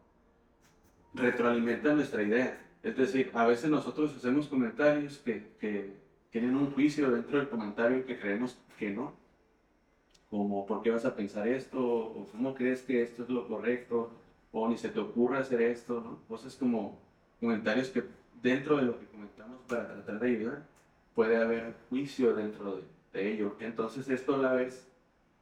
retroalimentan 1.15 1.97
nuestra 1.97 2.23
idea. 2.23 2.61
Es 2.83 2.97
decir, 2.97 3.31
a 3.33 3.47
veces 3.47 3.71
nosotros 3.71 4.15
hacemos 4.17 4.49
comentarios 4.49 5.19
que, 5.19 5.53
que 5.61 5.95
tienen 6.31 6.57
un 6.57 6.73
juicio 6.73 7.11
dentro 7.11 7.39
del 7.39 7.49
comentario 7.49 8.05
que 8.05 8.19
creemos 8.19 8.59
que 8.79 8.91
no. 8.91 9.24
Como, 10.37 10.67
¿por 10.67 10.83
qué 10.83 10.91
vas 10.91 11.05
a 11.05 11.15
pensar 11.15 11.47
esto? 11.47 11.79
¿O 11.79 12.27
cómo 12.33 12.55
crees 12.55 12.83
que 12.83 13.03
esto 13.03 13.23
es 13.23 13.29
lo 13.29 13.47
correcto? 13.47 14.11
o 14.55 14.69
ni 14.69 14.79
se 14.79 14.89
te 14.89 15.01
ocurra 15.01 15.41
hacer 15.41 15.61
esto, 15.61 16.01
¿no? 16.01 16.19
Cosas 16.29 16.55
como 16.55 16.97
comentarios 17.41 17.89
que 17.89 18.05
dentro 18.41 18.77
de 18.77 18.85
lo 18.85 18.99
que 18.99 19.07
comentamos 19.07 19.59
para 19.69 19.89
tratar 19.89 20.21
de 20.21 20.29
ayudar, 20.29 20.63
puede 21.15 21.37
haber 21.37 21.75
juicio 21.91 22.35
dentro 22.35 22.77
de, 22.77 22.83
de 23.13 23.33
ello. 23.33 23.57
Entonces 23.59 24.09
esto 24.09 24.37
a 24.37 24.39
la 24.39 24.53
vez, 24.53 24.87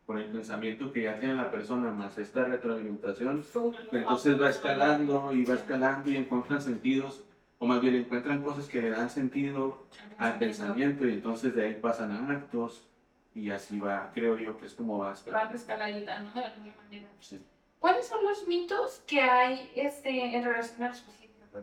con 0.06 0.18
el 0.18 0.30
pensamiento 0.30 0.92
que 0.92 1.02
ya 1.02 1.20
tiene 1.20 1.34
la 1.34 1.50
persona, 1.50 1.90
más 1.90 2.16
esta 2.16 2.44
retroalimentación, 2.44 3.44
entonces 3.92 4.40
va 4.40 4.48
escalando 4.48 5.30
y 5.32 5.44
va 5.44 5.54
escalando 5.54 6.10
y 6.10 6.16
encuentran 6.16 6.62
sentidos, 6.62 7.22
o 7.58 7.66
más 7.66 7.82
bien 7.82 7.94
encuentran 7.94 8.42
cosas 8.42 8.66
que 8.66 8.80
le 8.80 8.90
dan 8.90 9.10
sentido 9.10 9.84
al 10.16 10.38
pensamiento 10.38 11.06
y 11.06 11.12
entonces 11.12 11.54
de 11.54 11.66
ahí 11.66 11.78
pasan 11.80 12.12
a 12.12 12.32
actos 12.32 12.88
y 13.34 13.50
así 13.50 13.78
va, 13.80 14.10
creo 14.14 14.36
yo 14.36 14.56
que 14.58 14.66
es 14.66 14.74
como 14.74 14.98
va 14.98 15.08
Va 15.08 15.12
escalando. 15.14 15.54
escaladita, 15.54 16.18
¿no? 16.20 16.32
De 16.34 16.44
alguna 16.44 16.74
manera. 16.76 17.08
Sí. 17.20 17.44
¿Cuáles 17.78 18.06
son 18.06 18.22
los 18.24 18.46
mitos 18.46 19.02
que 19.06 19.20
hay 19.20 19.72
este, 19.74 20.36
en 20.36 20.44
relación 20.44 20.82
al 20.84 20.94
suicidio? 20.94 21.32
Por 21.50 21.62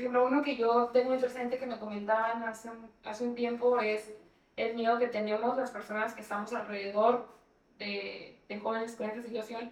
ejemplo, 0.00 0.26
uno 0.26 0.42
que 0.42 0.56
yo 0.56 0.86
tengo 0.88 1.10
muy 1.10 1.18
presente 1.18 1.58
que 1.58 1.66
me 1.66 1.78
comentaban 1.78 2.42
hace 2.42 2.70
un, 2.70 2.90
hace 3.04 3.24
un 3.24 3.34
tiempo 3.34 3.78
es 3.80 4.12
el 4.56 4.74
miedo 4.74 4.98
que 4.98 5.08
tenemos 5.08 5.56
las 5.56 5.70
personas 5.70 6.14
que 6.14 6.22
estamos 6.22 6.52
alrededor 6.52 7.28
de, 7.78 8.42
de 8.48 8.58
jóvenes 8.58 8.96
con 8.96 9.08
esta 9.08 9.22
situación 9.22 9.70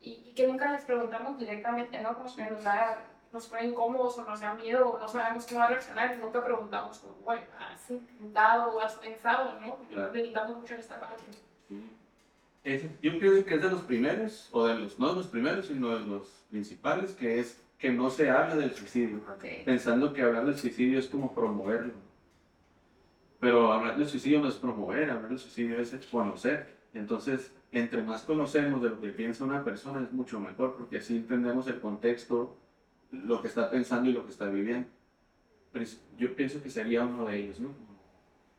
y, 0.00 0.10
y 0.30 0.34
que 0.34 0.46
nunca 0.46 0.72
les 0.72 0.84
preguntamos 0.84 1.38
directamente, 1.38 2.00
¿no? 2.00 2.14
Como 2.16 2.34
que 2.34 2.50
nos, 2.50 2.64
da, 2.64 2.98
nos 3.32 3.46
pone 3.48 3.66
incómodos 3.66 4.16
o 4.18 4.24
nos 4.24 4.40
da 4.40 4.54
miedo 4.54 4.88
o 4.90 4.98
no 4.98 5.08
sabemos 5.08 5.46
cómo 5.46 5.66
reaccionar 5.66 6.14
y 6.14 6.18
nunca 6.22 6.42
preguntamos, 6.44 6.98
como, 6.98 7.14
bueno, 7.16 7.42
¿has 7.58 7.90
intentado 7.90 8.74
o 8.74 8.80
has 8.80 8.94
pensado, 8.94 9.60
no? 9.60 9.76
Claro. 9.92 10.12
Dedicamos 10.12 10.56
mucho 10.56 10.74
en 10.74 10.80
esta 10.80 10.98
parte. 11.00 11.22
Es- 12.64 12.84
yo 13.00 13.18
creo 13.18 13.44
que 13.44 13.54
es 13.54 13.62
de 13.62 13.70
los 13.70 13.82
primeros, 13.82 14.48
o 14.52 14.66
de 14.66 14.74
los, 14.78 14.98
no 14.98 15.10
de 15.10 15.14
los 15.16 15.26
primeros, 15.28 15.66
sino 15.66 15.90
de 15.90 16.00
los 16.00 16.28
principales, 16.50 17.12
que 17.12 17.38
es 17.40 17.62
que 17.78 17.92
no 17.92 18.08
se 18.10 18.30
habla 18.30 18.56
del 18.56 18.74
suicidio, 18.74 19.18
Ok. 19.18 19.44
pensando 19.64 20.12
que 20.12 20.22
hablar 20.22 20.46
del 20.46 20.56
suicidio 20.58 20.98
es 20.98 21.06
como 21.06 21.32
promoverlo. 21.34 21.92
Pero 23.38 23.70
hablar 23.72 23.98
del 23.98 24.08
suicidio 24.08 24.40
no 24.40 24.48
es 24.48 24.54
promover, 24.56 25.10
hablar 25.10 25.28
del 25.28 25.38
suicidio 25.38 25.78
es 25.78 25.94
conocer. 26.10 26.74
Entonces, 26.94 27.52
entre 27.70 28.02
más 28.02 28.22
conocemos 28.22 28.80
de 28.82 28.88
lo 28.88 29.00
que 29.00 29.10
piensa 29.10 29.44
una 29.44 29.62
persona 29.62 30.02
es 30.02 30.10
mucho 30.12 30.40
mejor, 30.40 30.74
porque 30.76 30.98
así 30.98 31.18
entendemos 31.18 31.66
el 31.68 31.78
contexto, 31.80 32.56
lo 33.10 33.42
que 33.42 33.48
está 33.48 33.70
pensando 33.70 34.10
y 34.10 34.12
lo 34.12 34.24
que 34.24 34.32
está 34.32 34.46
viviendo. 34.46 34.88
Yo 36.18 36.34
pienso 36.34 36.62
que 36.62 36.70
sería 36.70 37.04
uno 37.04 37.26
de 37.26 37.36
ellos, 37.36 37.60
¿no? 37.60 37.86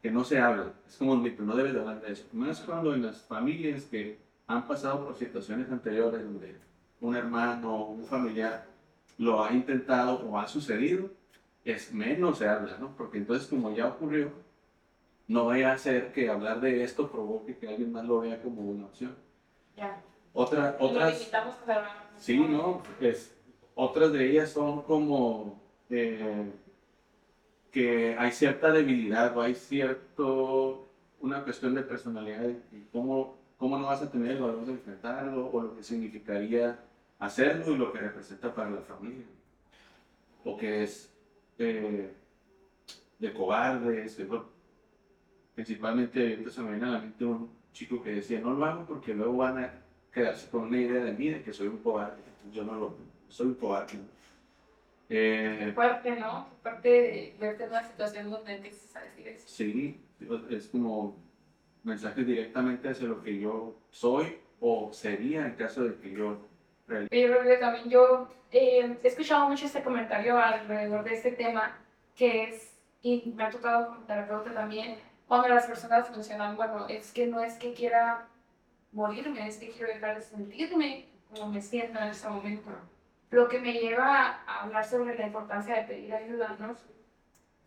que 0.01 0.11
no 0.11 0.23
se 0.23 0.39
habla. 0.39 0.73
Es 0.87 0.97
como 0.97 1.13
un 1.13 1.23
mito, 1.23 1.43
no 1.43 1.55
debe 1.55 1.73
de 1.73 1.79
hablar 1.79 2.01
de 2.01 2.13
eso. 2.13 2.25
Más 2.31 2.61
cuando 2.61 2.93
en 2.93 3.05
las 3.05 3.21
familias 3.21 3.83
que 3.85 4.19
han 4.47 4.67
pasado 4.67 5.05
por 5.05 5.15
situaciones 5.15 5.71
anteriores 5.71 6.23
donde 6.23 6.55
un 7.01 7.15
hermano 7.15 7.75
o 7.75 7.91
un 7.91 8.05
familiar 8.05 8.65
lo 9.17 9.43
ha 9.43 9.51
intentado 9.51 10.19
o 10.25 10.37
ha 10.39 10.47
sucedido, 10.47 11.09
es 11.65 11.93
menos 11.93 12.37
se 12.37 12.47
habla, 12.47 12.77
¿no? 12.79 12.95
Porque 12.95 13.17
entonces 13.17 13.47
como 13.47 13.75
ya 13.75 13.87
ocurrió, 13.87 14.31
no 15.27 15.47
vaya 15.47 15.73
a 15.73 15.77
ser 15.77 16.13
que 16.13 16.29
hablar 16.29 16.61
de 16.61 16.83
esto 16.83 17.11
provoque 17.11 17.57
que 17.57 17.67
alguien 17.67 17.91
más 17.91 18.05
lo 18.05 18.21
vea 18.21 18.41
como 18.41 18.61
una 18.61 18.85
opción. 18.85 19.15
Ya. 19.75 20.01
Otra, 20.33 20.77
otras... 20.79 21.29
Sí, 22.17 22.39
¿no? 22.39 22.81
Es, 23.01 23.35
otras 23.77 24.11
de 24.11 24.31
ellas 24.31 24.49
son 24.49 24.81
como 24.81 25.61
eh, 25.91 26.51
que 27.71 28.15
hay 28.17 28.31
cierta 28.31 28.71
debilidad 28.71 29.37
o 29.37 29.41
hay 29.41 29.53
cierto, 29.53 30.87
una 31.21 31.43
cuestión 31.43 31.75
de 31.75 31.83
personalidad 31.83 32.49
y 32.71 32.81
cómo, 32.91 33.37
cómo 33.55 33.77
no 33.77 33.85
vas 33.85 34.01
a 34.01 34.11
tener 34.11 34.31
el 34.31 34.41
valor 34.41 34.65
de 34.65 34.71
enfrentarlo 34.71 35.51
o 35.51 35.61
lo 35.61 35.75
que 35.75 35.83
significaría 35.83 36.79
hacerlo 37.19 37.71
y 37.71 37.77
lo 37.77 37.93
que 37.93 37.99
representa 37.99 38.53
para 38.53 38.71
la 38.71 38.81
familia. 38.81 39.27
O 40.43 40.57
que 40.57 40.83
es 40.83 41.13
eh, 41.59 42.11
de 43.19 43.33
cobardes, 43.33 44.19
principalmente 45.53 46.49
se 46.49 46.61
me 46.61 46.71
viene 46.71 46.85
a 46.87 46.91
la 46.93 46.99
mente 46.99 47.23
un 47.25 47.51
chico 47.73 48.01
que 48.01 48.15
decía, 48.15 48.39
no 48.39 48.53
lo 48.53 48.65
hago 48.65 48.85
porque 48.85 49.13
luego 49.13 49.37
van 49.37 49.59
a 49.59 49.71
quedarse 50.11 50.49
con 50.49 50.63
una 50.63 50.81
idea 50.81 51.03
de 51.03 51.13
mí 51.13 51.29
de 51.29 51.43
que 51.43 51.53
soy 51.53 51.67
un 51.67 51.77
cobarde. 51.77 52.23
Yo 52.51 52.63
no 52.63 52.73
lo 52.73 53.06
soy 53.29 53.47
un 53.47 53.55
cobarde. 53.55 53.99
Eh, 55.09 55.71
fuerte, 55.73 56.15
¿no? 56.17 56.47
Parte 56.61 56.89
de 56.89 57.35
verte 57.39 57.63
en 57.63 57.69
una 57.69 57.83
situación 57.83 58.29
donde 58.29 58.55
empiezas 58.55 58.95
a 58.95 59.01
decir 59.01 59.27
eso. 59.27 59.47
Sí, 59.47 60.01
es 60.49 60.67
como 60.67 61.15
mensaje 61.83 62.23
directamente 62.23 62.89
hacia 62.89 63.07
lo 63.07 63.23
que 63.23 63.39
yo 63.39 63.77
soy 63.89 64.37
o 64.59 64.91
sería 64.91 65.45
en 65.45 65.55
caso 65.55 65.83
de 65.83 65.95
que 65.95 66.11
yo 66.11 66.41
pero 66.87 67.59
también 67.59 67.89
yo 67.89 68.29
eh, 68.51 68.97
he 69.03 69.07
escuchado 69.07 69.49
mucho 69.49 69.65
este 69.65 69.83
comentario 69.83 70.37
alrededor 70.37 71.03
de 71.03 71.15
este 71.15 71.31
tema, 71.31 71.77
que 72.15 72.43
es, 72.43 72.73
y 73.01 73.33
me 73.35 73.43
ha 73.43 73.49
tocado 73.49 73.87
como 73.87 73.99
terapeuta 74.05 74.53
también, 74.53 74.97
cuando 75.27 75.49
las 75.49 75.65
personas 75.65 76.09
mencionan, 76.11 76.55
bueno, 76.55 76.87
es 76.87 77.11
que 77.11 77.27
no 77.27 77.41
es 77.41 77.55
que 77.55 77.73
quiera 77.73 78.27
morirme, 78.93 79.45
es 79.47 79.57
que 79.57 79.69
quiero 79.69 79.93
dejar 79.93 80.15
de 80.15 80.21
sentirme 80.21 81.09
como 81.29 81.51
me 81.51 81.61
siento 81.61 81.99
en 81.99 82.07
ese 82.07 82.29
momento. 82.29 82.71
Lo 83.29 83.47
que 83.47 83.59
me 83.59 83.73
lleva 83.73 84.41
a 84.45 84.63
hablar 84.63 84.85
sobre 84.85 85.17
la 85.17 85.27
importancia 85.27 85.75
de 85.75 85.83
pedir 85.83 86.13
ayuda, 86.13 86.55
¿no? 86.59 86.75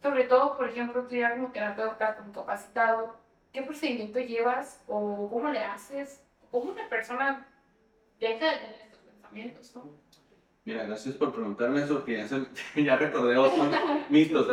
Sobre 0.02 0.24
todo, 0.24 0.56
por 0.56 0.68
ejemplo, 0.68 1.06
tú 1.06 1.14
ya 1.14 1.36
como 1.36 1.52
terapeuta, 1.52 2.16
como 2.16 2.32
capacitado, 2.32 3.16
¿qué 3.52 3.62
procedimiento 3.62 4.18
llevas 4.18 4.82
o 4.86 5.28
cómo 5.30 5.50
le 5.50 5.58
haces? 5.58 6.22
¿Cómo 6.50 6.72
una 6.72 6.88
persona 6.88 7.46
deja 8.18 8.46
de 8.46 8.56
tener 8.56 8.80
estos 8.82 9.00
pensamientos, 9.00 9.76
no? 9.76 10.10
Mira, 10.64 10.84
gracias 10.84 11.14
por 11.16 11.32
preguntarme 11.32 11.82
eso, 11.82 12.04
que 12.04 12.18
ya, 12.18 12.28
se, 12.28 12.46
ya 12.82 12.96
recordé 12.96 13.36
otros 13.36 13.68
mitos. 14.10 14.46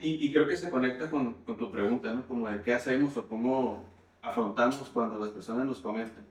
Y, 0.00 0.26
y, 0.26 0.32
creo 0.32 0.46
que 0.46 0.56
se 0.56 0.70
conecta 0.70 1.10
con, 1.10 1.34
con, 1.44 1.56
tu 1.56 1.70
pregunta, 1.70 2.12
¿no? 2.12 2.26
Como 2.26 2.48
de 2.48 2.62
qué 2.62 2.74
hacemos 2.74 3.16
o 3.16 3.28
cómo 3.28 3.84
afrontamos 4.22 4.88
cuando 4.92 5.18
las 5.18 5.30
personas 5.30 5.66
nos 5.66 5.80
comentan. 5.80 6.26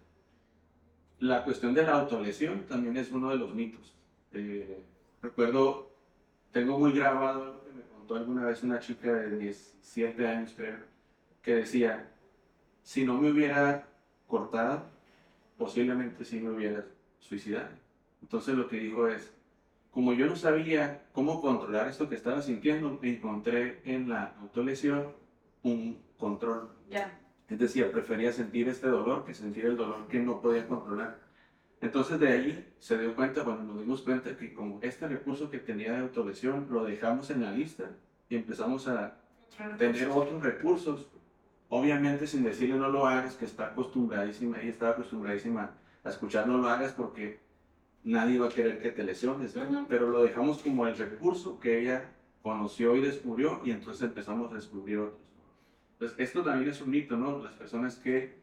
La 1.26 1.44
cuestión 1.44 1.74
de 1.74 1.82
la 1.82 1.94
autolesión 1.94 2.68
también 2.68 2.96
es 2.98 3.12
uno 3.12 3.32
de 3.32 3.38
los 3.38 3.52
mitos. 3.52 3.96
Eh, 4.32 4.84
recuerdo, 5.24 5.90
tengo 6.52 6.78
muy 6.78 6.92
grabado 6.92 7.64
que 7.64 7.72
me 7.72 7.82
contó 7.82 8.16
alguna 8.16 8.46
vez 8.46 8.62
una 8.62 8.80
chica 8.80 9.12
de 9.12 9.36
17 9.40 10.28
años, 10.28 10.54
creo, 10.56 10.78
que 11.42 11.56
decía, 11.56 12.12
si 12.84 13.06
no 13.06 13.20
me 13.20 13.32
hubiera 13.32 13.88
cortado, 14.28 14.84
posiblemente 15.58 16.26
sí 16.26 16.40
me 16.40 16.52
hubiera 16.52 16.86
suicidado. 17.18 17.70
Entonces 18.22 18.54
lo 18.54 18.68
que 18.68 18.78
dijo 18.78 19.08
es, 19.08 19.34
como 19.90 20.14
yo 20.14 20.28
no 20.28 20.36
sabía 20.36 21.08
cómo 21.12 21.42
controlar 21.42 21.88
esto 21.88 22.08
que 22.08 22.14
estaba 22.14 22.44
sintiendo, 22.44 23.00
encontré 23.02 23.82
en 23.84 24.10
la 24.10 24.36
autolesión 24.42 25.08
un 25.64 25.98
control. 26.20 26.70
Ya. 26.88 27.20
Es 27.50 27.60
decir, 27.60 27.92
prefería 27.92 28.32
sentir 28.32 28.68
este 28.68 28.88
dolor 28.88 29.26
que 29.26 29.34
sentir 29.34 29.66
el 29.66 29.78
dolor 29.78 30.08
que 30.08 30.20
no 30.20 30.42
podía 30.42 30.68
controlar. 30.68 31.20
Entonces 31.82 32.20
de 32.20 32.28
ahí 32.30 32.74
se 32.80 32.98
dio 32.98 33.16
cuenta, 33.16 33.44
bueno, 33.44 33.64
nos 33.64 33.80
dimos 33.80 34.02
cuenta 34.02 34.36
que 34.36 34.54
como 34.54 34.80
este 34.82 35.08
recurso 35.08 35.52
que 35.52 35.60
tenía 35.60 35.92
de 35.94 36.00
autolesión 36.00 36.68
lo 36.72 36.84
dejamos 36.84 37.30
en 37.30 37.44
la 37.44 37.52
lista 37.52 37.92
y 38.30 38.36
empezamos 38.36 38.88
a 38.88 39.18
tener 39.78 40.10
otros 40.10 40.42
recursos, 40.42 41.08
obviamente 41.70 42.26
sin 42.26 42.44
decirle 42.44 42.78
no 42.78 42.90
lo 42.90 43.06
hagas, 43.06 43.36
que 43.36 43.46
está 43.46 43.68
acostumbradísima, 43.68 44.60
ella 44.60 44.72
estaba 44.72 44.92
acostumbradísima 44.94 45.72
a 46.04 46.10
escuchar 46.10 46.48
no 46.48 46.58
lo 46.58 46.68
hagas 46.70 46.94
porque 46.94 47.40
nadie 48.04 48.40
va 48.40 48.48
a 48.48 48.50
querer 48.50 48.82
que 48.82 48.92
te 48.92 49.04
lesiones, 49.04 49.56
pero 49.88 50.10
lo 50.10 50.24
dejamos 50.24 50.60
como 50.60 50.88
el 50.88 50.98
recurso 50.98 51.60
que 51.60 51.82
ella 51.82 52.10
conoció 52.42 52.96
y 52.96 53.02
descubrió 53.02 53.62
y 53.64 53.72
entonces 53.72 54.04
empezamos 54.04 54.52
a 54.52 54.56
descubrir 54.56 55.00
otros. 55.00 55.20
Entonces, 55.96 56.20
esto 56.20 56.44
también 56.44 56.70
es 56.70 56.82
un 56.82 56.90
mito, 56.90 57.16
¿no? 57.16 57.42
Las 57.42 57.54
personas 57.54 57.96
que 57.96 58.38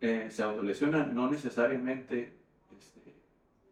eh, 0.00 0.28
se 0.30 0.42
autolesionan 0.42 1.14
no 1.14 1.30
necesariamente 1.30 2.36
este, 2.78 3.14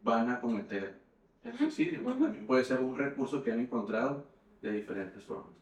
van 0.03 0.31
a 0.31 0.41
cometer 0.41 0.99
el 1.45 1.59
suicidio, 1.59 2.01
también 2.03 2.47
puede 2.47 2.65
ser 2.65 2.81
un 2.81 2.97
recurso 2.97 3.43
que 3.43 3.53
han 3.53 3.61
encontrado 3.61 4.27
de 4.63 4.73
diferentes 4.73 5.23
formas. 5.23 5.53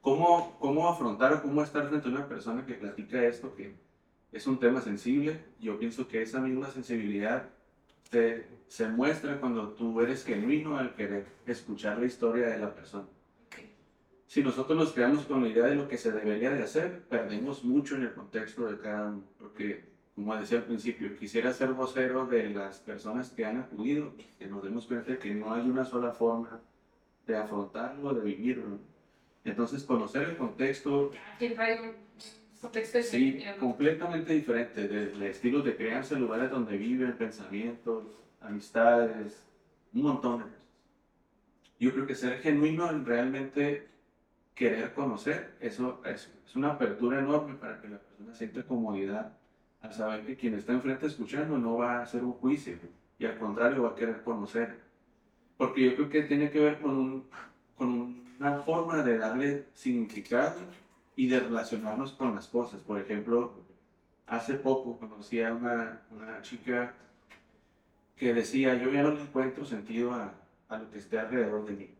¿Cómo, 0.00 0.56
¿Cómo 0.58 0.88
afrontar 0.88 1.34
o 1.34 1.42
cómo 1.42 1.62
estar 1.62 1.86
frente 1.88 2.08
a 2.08 2.12
una 2.12 2.26
persona 2.26 2.64
que 2.64 2.74
platica 2.74 3.22
esto, 3.24 3.54
que 3.54 3.74
es 4.32 4.46
un 4.46 4.58
tema 4.58 4.80
sensible? 4.80 5.38
Yo 5.60 5.78
pienso 5.78 6.08
que 6.08 6.22
esa 6.22 6.40
misma 6.40 6.70
sensibilidad 6.70 7.50
se, 8.10 8.46
se 8.68 8.88
muestra 8.88 9.38
cuando 9.38 9.74
tú 9.74 10.00
eres 10.00 10.24
genuino 10.24 10.78
al 10.78 10.94
querer 10.94 11.26
escuchar 11.44 11.98
la 11.98 12.06
historia 12.06 12.46
de 12.46 12.58
la 12.58 12.74
persona 12.74 13.06
si 14.32 14.42
nosotros 14.42 14.78
nos 14.78 14.92
quedamos 14.92 15.26
con 15.26 15.42
la 15.42 15.48
idea 15.50 15.66
de 15.66 15.74
lo 15.74 15.86
que 15.86 15.98
se 15.98 16.10
debería 16.10 16.48
de 16.48 16.62
hacer, 16.62 17.02
perdemos 17.02 17.64
mucho 17.64 17.96
en 17.96 18.04
el 18.04 18.14
contexto 18.14 18.64
de 18.64 18.78
cada 18.78 19.10
uno, 19.10 19.24
porque, 19.38 19.84
como 20.14 20.34
decía 20.34 20.56
al 20.56 20.64
principio, 20.64 21.14
quisiera 21.18 21.52
ser 21.52 21.74
vocero 21.74 22.24
de 22.24 22.48
las 22.48 22.78
personas 22.78 23.28
que 23.28 23.44
han 23.44 23.58
acudido, 23.58 24.14
que 24.38 24.46
nos 24.46 24.62
demos 24.62 24.86
cuenta 24.86 25.12
de 25.12 25.18
que 25.18 25.34
no 25.34 25.52
hay 25.52 25.68
una 25.68 25.84
sola 25.84 26.12
forma 26.12 26.62
de 27.26 27.36
afrontarlo, 27.36 28.14
de 28.14 28.22
vivirlo. 28.22 28.78
Entonces, 29.44 29.84
conocer 29.84 30.22
el 30.22 30.36
contexto... 30.38 31.10
contexto 32.58 33.02
sí, 33.02 33.44
completamente 33.60 34.32
diferente, 34.32 34.88
desde 34.88 35.28
estilos 35.28 35.62
de 35.62 35.76
crianza, 35.76 36.18
lugares 36.18 36.50
donde 36.50 36.78
viven, 36.78 37.12
pensamientos, 37.18 38.04
amistades, 38.40 39.44
un 39.92 40.04
montón 40.04 40.38
de 40.38 40.44
cosas. 40.44 40.58
Yo 41.78 41.92
creo 41.92 42.06
que 42.06 42.14
ser 42.14 42.38
genuino 42.38 42.90
realmente 43.04 43.91
querer 44.54 44.92
conocer, 44.92 45.56
eso 45.60 46.00
es, 46.04 46.30
es, 46.46 46.56
una 46.56 46.72
apertura 46.72 47.18
enorme 47.18 47.54
para 47.54 47.80
que 47.80 47.88
la 47.88 47.98
persona 47.98 48.34
sienta 48.34 48.62
comodidad 48.64 49.32
al 49.80 49.92
saber 49.92 50.24
que 50.24 50.36
quien 50.36 50.54
está 50.54 50.72
enfrente 50.72 51.06
escuchando 51.06 51.58
no 51.58 51.78
va 51.78 51.98
a 51.98 52.02
hacer 52.02 52.22
un 52.22 52.34
juicio 52.34 52.76
y 53.18 53.24
al 53.24 53.38
contrario 53.38 53.84
va 53.84 53.90
a 53.90 53.94
querer 53.94 54.22
conocer. 54.22 54.80
Porque 55.56 55.82
yo 55.84 55.94
creo 55.94 56.08
que 56.08 56.22
tiene 56.22 56.50
que 56.50 56.60
ver 56.60 56.80
con, 56.80 56.96
un, 56.96 57.28
con 57.76 58.22
una 58.38 58.58
forma 58.62 59.02
de 59.02 59.18
darle 59.18 59.66
significado 59.74 60.60
y 61.16 61.28
de 61.28 61.40
relacionarnos 61.40 62.12
con 62.12 62.34
las 62.34 62.48
cosas. 62.48 62.80
Por 62.80 63.00
ejemplo, 63.00 63.54
hace 64.26 64.54
poco 64.54 64.98
conocí 64.98 65.42
a 65.42 65.52
una, 65.52 66.02
una 66.10 66.42
chica 66.42 66.94
que 68.16 68.34
decía, 68.34 68.74
yo 68.74 68.90
ya 68.90 69.02
no 69.02 69.12
le 69.12 69.22
encuentro 69.22 69.64
sentido 69.64 70.12
a, 70.12 70.34
a 70.68 70.78
lo 70.78 70.90
que 70.90 70.98
esté 70.98 71.18
alrededor 71.18 71.64
de 71.66 71.72
mí. 71.72 71.90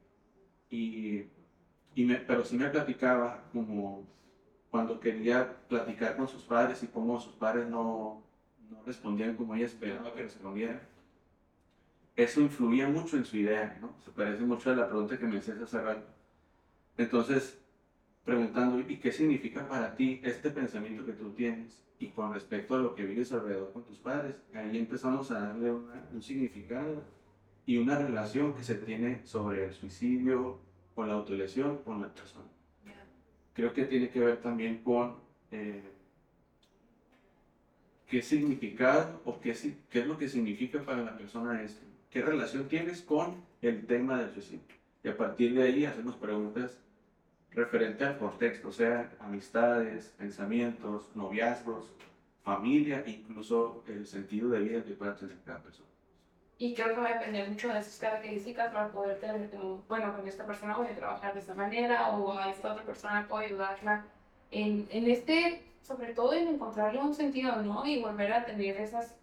Y 0.70 1.24
pero 2.26 2.44
sí 2.44 2.56
me 2.56 2.68
platicaba 2.68 3.44
como 3.52 4.06
cuando 4.70 4.98
quería 5.00 5.54
platicar 5.68 6.16
con 6.16 6.28
sus 6.28 6.42
padres 6.42 6.82
y 6.82 6.86
cómo 6.86 7.20
sus 7.20 7.34
padres 7.34 7.68
no, 7.68 8.22
no 8.70 8.82
respondían 8.86 9.36
como 9.36 9.54
ella 9.54 9.66
esperaba 9.66 10.14
que 10.14 10.22
respondieran. 10.22 10.80
Eso 12.16 12.40
influía 12.40 12.88
mucho 12.88 13.16
en 13.16 13.24
su 13.24 13.36
idea, 13.36 13.78
¿no? 13.80 13.94
Se 14.04 14.10
parece 14.10 14.42
mucho 14.42 14.70
a 14.70 14.76
la 14.76 14.88
pregunta 14.88 15.18
que 15.18 15.26
me 15.26 15.38
hacías 15.38 15.60
hace 15.60 15.80
rato. 15.80 16.06
Entonces, 16.96 17.58
preguntando, 18.24 18.80
¿y 18.80 18.98
qué 18.98 19.12
significa 19.12 19.66
para 19.68 19.94
ti 19.96 20.20
este 20.22 20.50
pensamiento 20.50 21.04
que 21.04 21.12
tú 21.12 21.30
tienes? 21.32 21.84
Y 21.98 22.08
con 22.08 22.32
respecto 22.34 22.74
a 22.74 22.78
lo 22.78 22.94
que 22.94 23.04
vives 23.04 23.32
alrededor 23.32 23.72
con 23.72 23.84
tus 23.84 23.98
padres, 23.98 24.36
ahí 24.54 24.78
empezamos 24.78 25.30
a 25.30 25.40
darle 25.40 25.70
un 25.70 26.22
significado 26.22 27.02
y 27.64 27.78
una 27.78 27.98
relación 27.98 28.54
que 28.54 28.64
se 28.64 28.74
tiene 28.74 29.24
sobre 29.24 29.66
el 29.66 29.72
suicidio, 29.72 30.58
con 30.94 31.08
la 31.08 31.14
autolesión, 31.14 31.78
con 31.78 32.00
la 32.00 32.08
persona. 32.08 32.46
Creo 33.54 33.72
que 33.72 33.84
tiene 33.84 34.08
que 34.10 34.20
ver 34.20 34.38
también 34.38 34.82
con 34.82 35.16
eh, 35.50 35.82
qué 38.06 38.22
significado 38.22 39.20
o 39.24 39.40
qué, 39.40 39.54
qué 39.90 40.00
es 40.00 40.06
lo 40.06 40.16
que 40.16 40.28
significa 40.28 40.82
para 40.82 41.02
la 41.02 41.16
persona 41.16 41.62
esto. 41.62 41.84
¿Qué 42.10 42.22
relación 42.22 42.68
tienes 42.68 43.02
con 43.02 43.36
el 43.60 43.86
tema 43.86 44.18
del 44.18 44.32
suicidio? 44.32 44.60
Y 45.04 45.08
a 45.08 45.16
partir 45.16 45.54
de 45.54 45.62
ahí 45.62 45.84
hacemos 45.84 46.16
preguntas 46.16 46.78
referente 47.50 48.04
al 48.04 48.18
contexto, 48.18 48.68
o 48.68 48.72
sea, 48.72 49.10
amistades, 49.20 50.14
pensamientos, 50.18 51.14
noviazgos, 51.14 51.92
familia, 52.42 53.04
incluso 53.06 53.84
el 53.86 54.06
sentido 54.06 54.50
de 54.50 54.60
vida 54.60 54.84
que 54.84 54.94
pueda 54.94 55.16
tener 55.16 55.36
cada 55.44 55.62
persona. 55.62 55.91
Y 56.58 56.74
creo 56.74 56.94
que 56.94 57.00
va 57.00 57.08
a 57.08 57.14
depender 57.14 57.48
mucho 57.48 57.72
de 57.72 57.82
sus 57.82 57.96
características 57.96 58.72
para 58.72 58.88
poder 58.88 59.18
tener, 59.18 59.50
bueno, 59.88 60.14
con 60.16 60.28
esta 60.28 60.46
persona 60.46 60.76
voy 60.76 60.86
a 60.86 60.94
trabajar 60.94 61.34
de 61.34 61.40
esta 61.40 61.54
manera 61.54 62.10
o 62.10 62.38
a 62.38 62.50
esta 62.50 62.72
otra 62.72 62.84
persona 62.84 63.26
puedo 63.28 63.42
ayudarla 63.42 64.04
en, 64.50 64.86
en 64.90 65.10
este, 65.10 65.64
sobre 65.82 66.14
todo 66.14 66.32
en 66.34 66.48
encontrarle 66.48 67.00
un 67.00 67.14
sentido, 67.14 67.56
¿no? 67.56 67.84
Y 67.84 68.00
volver 68.00 68.32
a 68.32 68.44
tener 68.44 68.76
esas 68.76 69.16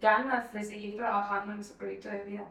ganas 0.00 0.52
de 0.52 0.64
seguir 0.64 0.96
trabajando 0.96 1.52
en 1.52 1.60
ese 1.60 1.74
proyecto 1.74 2.08
de 2.08 2.24
vida. 2.24 2.44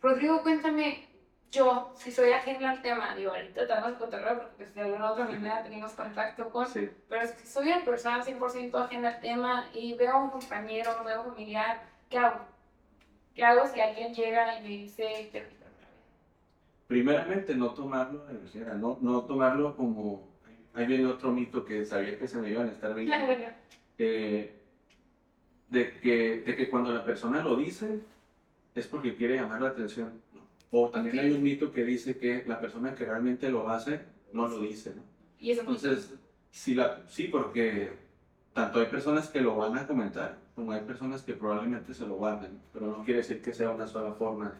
Rodrigo, 0.00 0.42
cuéntame, 0.42 1.06
yo, 1.52 1.92
si 1.96 2.10
soy 2.10 2.32
ajena 2.32 2.72
al 2.72 2.82
tema, 2.82 3.14
digo, 3.14 3.30
ahorita 3.30 3.62
estamos 3.62 3.92
cotorreo 3.92 4.38
porque 4.38 4.54
pues, 4.56 4.74
de 4.74 4.80
alguna 4.80 5.12
otra 5.12 5.26
manera 5.26 5.62
tenemos 5.64 5.92
contacto 5.92 6.50
con, 6.50 6.66
sí. 6.66 6.90
pero 7.08 7.26
si 7.26 7.46
soy 7.46 7.68
una 7.68 7.84
persona 7.84 8.24
100% 8.24 8.84
ajena 8.84 9.08
al 9.08 9.20
tema 9.20 9.66
y 9.74 9.94
veo 9.94 10.12
a 10.12 10.24
un 10.24 10.30
compañero, 10.30 10.90
veo 11.04 11.20
a 11.20 11.22
un 11.22 11.34
familiar, 11.34 11.82
¿qué 12.08 12.18
hago? 12.18 12.40
¿Qué 13.36 13.44
hago 13.44 13.66
si 13.66 13.78
alguien 13.78 14.14
llega 14.14 14.58
y 14.58 14.62
me 14.62 14.68
dice 14.68 15.28
que 15.30 15.44
Primeramente, 16.86 17.54
no 17.54 17.74
tomarlo 17.74 18.24
de 18.26 18.64
no, 18.76 18.96
no 19.02 19.24
tomarlo 19.24 19.76
como. 19.76 20.26
Ahí 20.72 20.86
viene 20.86 21.04
otro 21.06 21.32
mito 21.32 21.64
que 21.64 21.84
sabía 21.84 22.18
que 22.18 22.28
se 22.28 22.38
me 22.38 22.50
iban 22.50 22.68
a 22.68 22.72
estar 22.72 22.94
viendo. 22.96 23.14
Eh, 23.98 24.54
de, 25.68 26.00
que, 26.00 26.40
de 26.40 26.56
que 26.56 26.70
cuando 26.70 26.92
la 26.92 27.04
persona 27.04 27.42
lo 27.42 27.56
dice 27.56 28.00
es 28.74 28.86
porque 28.86 29.16
quiere 29.16 29.36
llamar 29.36 29.60
la 29.60 29.68
atención. 29.68 30.22
O 30.70 30.88
también 30.88 31.18
hay 31.18 31.32
un 31.32 31.42
mito 31.42 31.72
que 31.72 31.84
dice 31.84 32.18
que 32.18 32.44
la 32.46 32.60
persona 32.60 32.94
que 32.94 33.04
realmente 33.04 33.50
lo 33.50 33.68
hace 33.68 34.00
no 34.32 34.48
lo 34.48 34.60
dice. 34.60 34.94
¿no? 34.94 35.02
¿Y 35.38 35.50
eso 35.50 35.60
Entonces, 35.60 36.14
sí, 36.50 36.74
la, 36.74 37.02
sí, 37.08 37.24
porque 37.24 37.90
tanto 38.56 38.80
hay 38.80 38.86
personas 38.86 39.28
que 39.28 39.42
lo 39.42 39.54
van 39.54 39.76
a 39.76 39.86
comentar, 39.86 40.38
como 40.54 40.72
hay 40.72 40.80
personas 40.80 41.20
que 41.20 41.34
probablemente 41.34 41.92
se 41.92 42.06
lo 42.06 42.14
guarden, 42.14 42.58
pero 42.72 42.86
no 42.86 43.04
quiere 43.04 43.18
decir 43.18 43.42
que 43.42 43.52
sea 43.52 43.68
una 43.68 43.86
sola 43.86 44.14
forma 44.14 44.54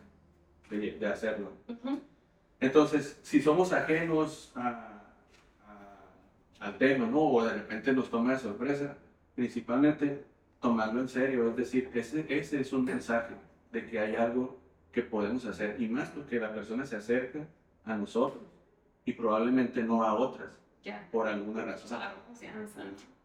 de, 0.69 0.99
de 0.99 1.07
hacerlo. 1.07 1.51
Entonces, 2.61 3.19
si 3.23 3.41
somos 3.41 3.73
ajenos 3.73 4.53
a, 4.55 5.01
al 6.61 6.77
tema, 6.77 7.07
¿no? 7.07 7.21
O 7.21 7.43
de 7.43 7.55
repente 7.55 7.95
nos 7.95 8.11
toma 8.11 8.33
de 8.33 8.39
sorpresa, 8.39 8.99
principalmente 9.35 10.27
tomarlo 10.61 11.01
en 11.01 11.09
serio, 11.09 11.49
es 11.49 11.57
decir, 11.57 11.91
ese, 11.95 12.27
ese 12.29 12.61
es 12.61 12.75
un 12.75 12.85
mensaje 12.85 13.33
de 13.73 13.87
que 13.87 13.99
hay 13.99 14.15
algo 14.15 14.59
que 14.93 15.01
podemos 15.01 15.47
hacer 15.47 15.81
y 15.81 15.89
más 15.89 16.11
porque 16.11 16.39
la 16.39 16.53
persona 16.53 16.85
se 16.85 16.97
acerca 16.97 17.47
a 17.87 17.97
nosotros 17.97 18.45
y 19.07 19.15
probablemente 19.15 19.83
no 19.83 20.03
a 20.03 20.13
otras 20.13 20.59
por 21.11 21.29
alguna 21.29 21.65
razón. 21.65 21.99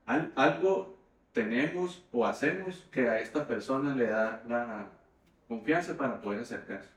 Algo 0.06 0.98
tenemos 1.32 2.04
o 2.12 2.26
hacemos 2.26 2.88
que 2.92 3.10
a 3.10 3.20
esta 3.20 3.48
persona 3.48 3.96
le 3.96 4.08
da 4.08 4.44
la 4.48 4.90
confianza 5.48 5.98
para 5.98 6.22
poder 6.22 6.42
acercarse. 6.42 6.90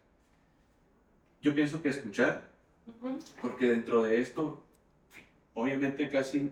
Yo 1.40 1.54
pienso 1.54 1.82
que 1.82 1.90
escuchar, 1.90 2.42
porque 3.40 3.68
dentro 3.68 4.02
de 4.02 4.20
esto, 4.20 4.62
obviamente 5.54 6.08
casi 6.08 6.50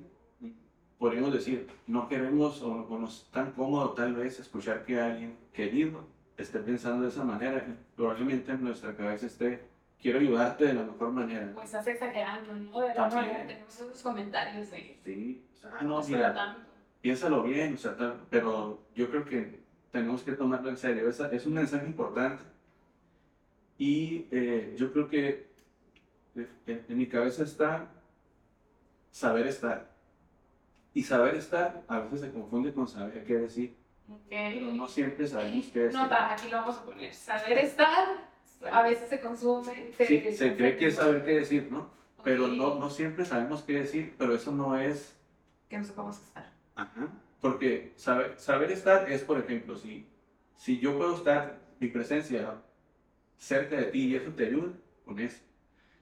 podríamos 0.99 1.33
decir, 1.33 1.69
no 1.87 2.09
queremos 2.09 2.63
o 2.63 2.87
no 2.89 3.09
es 3.09 3.27
tan 3.33 3.51
cómodo 3.53 3.91
tal 3.91 4.15
vez 4.15 4.39
escuchar 4.39 4.85
que 4.85 5.01
alguien 5.01 5.37
querido 5.53 6.07
esté 6.37 6.61
pensando 6.61 7.03
de 7.03 7.09
esa 7.09 7.25
manera, 7.25 7.65
probablemente 7.97 8.53
en 8.53 8.63
nuestra 8.63 8.95
cabeza 8.95 9.27
esté, 9.27 9.63
quiero 10.01 10.21
ayudarte 10.21 10.67
de 10.67 10.75
la 10.75 10.85
mejor 10.85 11.11
manera. 11.11 11.51
Pues 11.55 11.67
estás 11.67 11.87
exagerando, 11.87 12.55
¿no? 12.55 12.81
De 12.81 12.95
la 12.95 13.09
manera 13.09 13.47
tenemos 13.47 13.75
esos 13.75 14.03
comentarios 14.03 14.71
de... 14.71 14.99
Sí, 15.05 15.45
no, 15.83 16.03
mira, 16.03 16.57
piénsalo 17.01 17.43
bien, 17.43 17.75
o 17.75 17.77
sea, 17.77 17.97
pero 18.31 18.83
yo 18.95 19.11
creo 19.11 19.25
que 19.25 19.61
tenemos 19.91 20.23
que 20.23 20.33
tomarlo 20.33 20.71
en 20.71 20.77
serio, 20.77 21.09
es, 21.09 21.21
es 21.21 21.47
un 21.47 21.55
mensaje 21.55 21.87
importante. 21.87 22.43
Y 23.79 24.27
eh, 24.31 24.75
yo 24.79 24.93
creo 24.93 25.09
que 25.09 25.49
en, 26.35 26.85
en 26.89 26.97
mi 26.97 27.07
cabeza 27.07 27.43
está 27.43 27.91
saber 29.11 29.47
estar. 29.47 29.91
Y 30.95 31.03
saber 31.03 31.35
estar 31.35 31.83
a 31.89 32.01
veces 32.01 32.21
se 32.21 32.33
confunde 32.33 32.73
con 32.73 32.87
saber 32.87 33.25
qué 33.25 33.35
decir. 33.39 33.77
Pero 34.29 34.73
no 34.73 34.87
siempre 34.89 35.27
sabemos 35.27 35.67
qué. 35.73 35.91
No, 35.93 36.03
aquí 36.03 36.49
lo 36.49 36.59
vamos 36.59 36.77
a 36.77 36.85
poner. 36.85 37.15
Saber 37.15 37.59
estar, 37.59 38.09
a 38.71 38.83
veces 38.83 39.09
se 39.09 39.21
consume. 39.21 39.93
Se, 39.97 40.07
sí, 40.07 40.33
se 40.33 40.57
cree 40.57 40.77
que 40.77 40.89
es 40.89 40.97
saber 40.97 41.25
qué 41.25 41.33
decir, 41.33 41.69
¿no? 41.71 41.91
Pero 42.23 42.49
no, 42.49 42.77
no 42.77 42.91
siempre 42.91 43.25
sabemos 43.25 43.63
qué 43.63 43.81
decir, 43.81 44.15
pero 44.17 44.35
eso 44.35 44.53
no 44.53 44.79
es... 44.79 45.19
Que 45.73 45.79
no 45.79 45.85
sepamos 45.87 46.21
estar. 46.21 46.53
Ajá. 46.75 47.09
Porque 47.41 47.95
saber, 47.97 48.39
saber 48.39 48.71
estar 48.71 49.11
es, 49.11 49.23
por 49.23 49.39
ejemplo, 49.39 49.75
si, 49.75 50.07
si 50.55 50.79
yo 50.79 50.99
puedo 50.99 51.17
estar, 51.17 51.61
mi 51.81 51.89
presencia 51.89 52.61
cerca 53.39 53.77
de 53.77 53.85
ti 53.85 54.09
y 54.09 54.17
eso 54.17 54.33
te 54.33 54.49
ayuda 54.49 54.75
con 55.07 55.19
eso. 55.19 55.41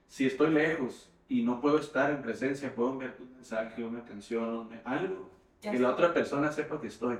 Si 0.09 0.25
estoy 0.25 0.51
lejos 0.51 1.09
y 1.29 1.43
no 1.43 1.61
puedo 1.61 1.79
estar 1.79 2.11
en 2.11 2.21
presencia, 2.21 2.75
puedo 2.75 2.91
enviar 2.91 3.15
un 3.17 3.33
mensaje, 3.33 3.81
una 3.81 4.03
canción, 4.03 4.69
algo, 4.83 5.31
que 5.61 5.79
la 5.79 5.91
otra 5.91 6.13
persona 6.13 6.51
sepa 6.51 6.81
que 6.81 6.87
estoy. 6.87 7.19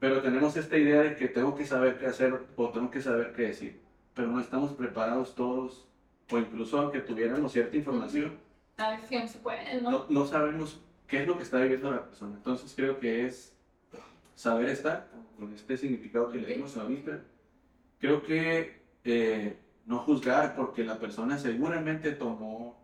Pero 0.00 0.22
tenemos 0.22 0.56
esta 0.56 0.76
idea 0.76 1.02
de 1.02 1.14
que 1.14 1.28
tengo 1.28 1.54
que 1.54 1.66
saber 1.66 2.00
qué 2.00 2.06
hacer 2.06 2.48
o 2.56 2.70
tengo 2.70 2.90
que 2.90 3.00
saber 3.00 3.32
qué 3.32 3.42
decir. 3.42 3.80
Pero 4.12 4.26
no 4.26 4.40
estamos 4.40 4.72
preparados 4.72 5.36
todos, 5.36 5.86
o 6.32 6.36
incluso 6.36 6.80
aunque 6.80 6.98
tuviéramos 6.98 7.52
cierta 7.52 7.76
información, 7.76 8.40
a 8.76 8.90
veces 8.90 9.22
no 9.22 9.28
se 9.28 9.38
puede, 9.38 9.80
¿no? 9.80 10.06
¿no? 10.08 10.26
sabemos 10.26 10.80
qué 11.10 11.22
es 11.22 11.26
lo 11.26 11.36
que 11.36 11.42
está 11.42 11.60
viviendo 11.60 11.90
la 11.90 12.06
persona. 12.06 12.36
Entonces 12.36 12.72
creo 12.74 12.98
que 13.00 13.26
es 13.26 13.52
saber 14.34 14.70
estar, 14.70 15.08
con 15.38 15.52
este 15.52 15.76
significado 15.76 16.30
que 16.30 16.38
le 16.38 16.54
dimos 16.54 16.76
ahorita. 16.76 17.20
Creo 17.98 18.22
que 18.22 18.80
eh, 19.04 19.56
no 19.86 19.98
juzgar 19.98 20.54
porque 20.54 20.84
la 20.84 20.98
persona 20.98 21.36
seguramente 21.36 22.12
tomó 22.12 22.78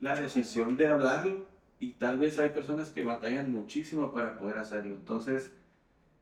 la 0.00 0.16
decisión 0.16 0.76
de 0.76 0.88
hablarlo 0.88 1.46
y 1.78 1.92
tal 1.92 2.18
vez 2.18 2.38
hay 2.38 2.50
personas 2.50 2.90
que 2.90 3.04
batallan 3.04 3.52
muchísimo 3.52 4.12
para 4.12 4.38
poder 4.38 4.58
hacerlo. 4.58 4.94
Entonces, 4.94 5.52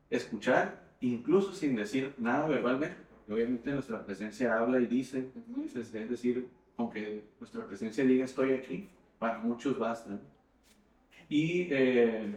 escuchar, 0.09 0.83
incluso 0.99 1.53
sin 1.53 1.75
decir 1.75 2.13
nada 2.17 2.47
verbalmente, 2.47 2.97
porque 3.09 3.33
obviamente 3.33 3.71
nuestra 3.71 4.05
presencia 4.05 4.57
habla 4.57 4.79
y 4.79 4.87
dice, 4.87 5.29
es 5.73 5.91
decir, 5.91 6.47
aunque 6.77 7.23
nuestra 7.39 7.65
presencia 7.65 8.03
diga 8.03 8.25
estoy 8.25 8.53
aquí, 8.53 8.89
para 9.17 9.39
muchos 9.39 9.79
basta. 9.79 10.19
Y 11.29 11.67
eh, 11.71 12.35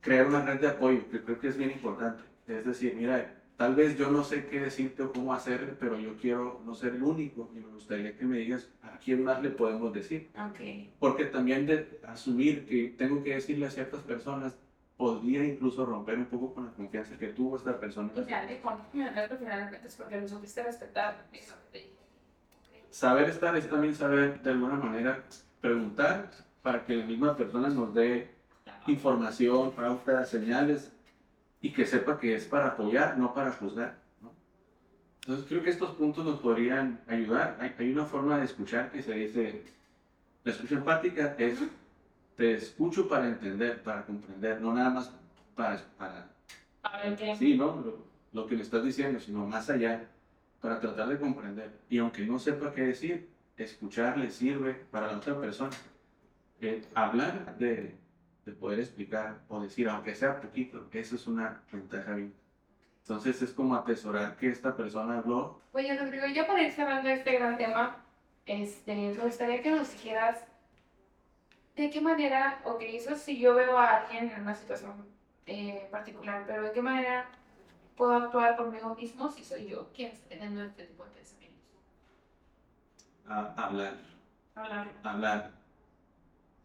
crear 0.00 0.26
una 0.26 0.42
red 0.42 0.60
de 0.60 0.68
apoyo, 0.68 1.08
que 1.10 1.22
creo 1.22 1.38
que 1.38 1.48
es 1.48 1.56
bien 1.56 1.70
importante. 1.70 2.22
Es 2.46 2.64
decir, 2.64 2.94
mira, 2.94 3.34
tal 3.56 3.74
vez 3.74 3.98
yo 3.98 4.10
no 4.10 4.24
sé 4.24 4.46
qué 4.46 4.60
decirte 4.60 5.02
o 5.02 5.12
cómo 5.12 5.34
hacerlo, 5.34 5.74
pero 5.78 5.98
yo 5.98 6.16
quiero 6.16 6.62
no 6.64 6.74
ser 6.74 6.94
el 6.94 7.02
único 7.02 7.50
y 7.54 7.58
me 7.58 7.66
gustaría 7.66 8.16
que 8.16 8.24
me 8.24 8.38
digas 8.38 8.70
a 8.82 8.98
quién 8.98 9.24
más 9.24 9.42
le 9.42 9.50
podemos 9.50 9.92
decir. 9.92 10.30
Okay. 10.52 10.94
Porque 10.98 11.26
también 11.26 11.66
de 11.66 12.00
asumir 12.06 12.66
que 12.66 12.94
tengo 12.96 13.22
que 13.22 13.34
decirle 13.34 13.66
a 13.66 13.70
ciertas 13.70 14.00
personas 14.02 14.56
podría 14.96 15.44
incluso 15.44 15.86
romper 15.86 16.18
un 16.18 16.26
poco 16.26 16.54
con 16.54 16.66
la 16.66 16.72
confianza 16.72 17.16
que 17.16 17.28
tuvo 17.28 17.56
esta 17.56 17.78
persona. 17.78 18.10
Y 18.16 18.24
ya 18.24 18.44
le 18.44 18.60
finalmente 19.38 19.86
es 19.86 19.94
porque 19.96 20.20
lo 20.20 20.28
supiste 20.28 20.62
respetar. 20.62 21.24
Saber 22.90 23.28
estar 23.28 23.56
es 23.56 23.68
también 23.68 23.94
saber 23.94 24.42
de 24.42 24.50
alguna 24.50 24.74
manera 24.74 25.22
preguntar 25.60 26.30
para 26.68 26.84
que 26.84 26.94
la 26.94 27.06
misma 27.06 27.34
persona 27.34 27.70
nos 27.70 27.94
dé 27.94 28.28
información, 28.88 29.72
pautas, 29.72 30.28
señales 30.28 30.92
y 31.62 31.72
que 31.72 31.86
sepa 31.86 32.20
que 32.20 32.34
es 32.34 32.44
para 32.44 32.66
apoyar, 32.66 33.16
no 33.16 33.32
para 33.32 33.52
juzgar. 33.52 33.96
¿no? 34.20 34.30
Entonces 35.22 35.46
creo 35.48 35.62
que 35.62 35.70
estos 35.70 35.92
puntos 35.92 36.26
nos 36.26 36.40
podrían 36.40 37.00
ayudar. 37.06 37.56
Hay, 37.58 37.74
hay 37.78 37.90
una 37.90 38.04
forma 38.04 38.36
de 38.36 38.44
escuchar 38.44 38.92
que 38.92 39.00
se 39.00 39.14
dice, 39.14 39.62
la 40.44 40.52
escucha 40.52 40.74
empática 40.74 41.36
es 41.38 41.58
te 42.36 42.52
escucho 42.52 43.08
para 43.08 43.28
entender, 43.28 43.82
para 43.82 44.04
comprender, 44.04 44.60
no 44.60 44.74
nada 44.74 44.90
más 44.90 45.10
para... 45.56 45.80
para 45.96 46.28
sí, 47.38 47.56
¿no? 47.56 47.82
Lo, 48.34 48.46
que 48.46 48.56
le 48.56 48.62
estás 48.62 48.84
diciendo, 48.84 49.18
sino 49.20 49.46
más 49.46 49.70
allá, 49.70 50.06
para 50.60 50.78
tratar 50.80 51.08
de 51.08 51.18
comprender. 51.18 51.70
Y 51.88 51.96
aunque 51.96 52.26
no 52.26 52.38
sepa 52.38 52.74
qué 52.74 52.82
decir, 52.82 53.26
escuchar 53.56 54.18
le 54.18 54.30
sirve 54.30 54.74
para 54.90 55.10
la 55.10 55.16
otra 55.16 55.40
persona. 55.40 55.70
Eh, 56.60 56.84
hablar 56.94 57.56
de, 57.58 57.96
de, 58.44 58.52
poder 58.52 58.80
explicar 58.80 59.38
o 59.48 59.60
decir, 59.60 59.88
aunque 59.88 60.14
sea 60.14 60.40
poquito, 60.40 60.88
eso 60.92 61.14
es 61.16 61.26
una 61.26 61.62
ventaja 61.70 62.14
bien. 62.14 62.34
Entonces 63.00 63.40
es 63.42 63.52
como 63.52 63.74
atesorar 63.74 64.36
que 64.36 64.48
esta 64.48 64.76
persona 64.76 65.18
habló. 65.18 65.60
Oye, 65.72 65.96
Rodrigo, 65.96 66.26
yo 66.26 66.46
para 66.46 66.62
ir 66.62 66.72
cerrando 66.72 67.08
este 67.08 67.38
gran 67.38 67.56
tema, 67.56 67.96
este, 68.46 68.94
me 68.94 69.14
gustaría 69.14 69.62
que 69.62 69.70
nos 69.70 69.92
dijeras 69.92 70.38
¿de 71.78 71.90
qué 71.90 72.00
manera, 72.00 72.60
ok, 72.64 72.80
eso 72.82 73.14
si 73.14 73.38
yo 73.38 73.54
veo 73.54 73.78
a 73.78 73.98
alguien 73.98 74.30
en 74.30 74.42
una 74.42 74.54
situación 74.54 75.06
eh, 75.46 75.86
particular, 75.92 76.42
pero 76.46 76.64
de 76.64 76.72
qué 76.72 76.82
manera 76.82 77.26
puedo 77.96 78.14
actuar 78.14 78.56
conmigo 78.56 78.94
mismo 78.96 79.30
si 79.30 79.44
soy 79.44 79.68
yo 79.68 79.88
quien 79.92 80.10
está 80.10 80.28
teniendo 80.28 80.64
este 80.64 80.84
tipo 80.84 81.04
de 81.04 81.10
pensamientos? 81.10 81.58
hablar. 83.26 83.94
Hablar. 84.56 84.88
Hablar. 85.04 85.57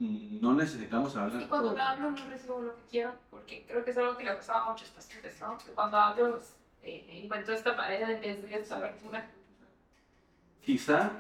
No 0.04 0.54
necesitamos 0.54 1.16
hablar. 1.16 1.42
Y 1.42 1.46
cuando 1.46 1.78
hablo 1.82 2.12
no 2.12 2.30
recibo 2.30 2.62
lo 2.62 2.76
que 2.76 2.82
quiero, 2.89 3.13
porque 3.30 3.66
creo 3.68 3.84
que 3.84 3.92
es 3.92 3.98
algo 3.98 4.18
que 4.18 4.26
le 4.26 4.34
pasaba 4.34 4.66
a 4.66 4.72
muchos 4.72 4.89
pacientes, 4.89 5.39
¿no? 5.39 5.58
Que 5.58 5.72
cuando 5.72 5.98
hablo 5.98 6.39
eh, 6.84 7.22
encuentro 7.24 7.54
esta 7.54 7.76
pared 7.76 8.02
en 8.02 8.22
vez 8.22 8.42
de 8.42 8.60
esta 8.60 8.78
abertura. 8.78 9.26
Quizá 10.62 11.12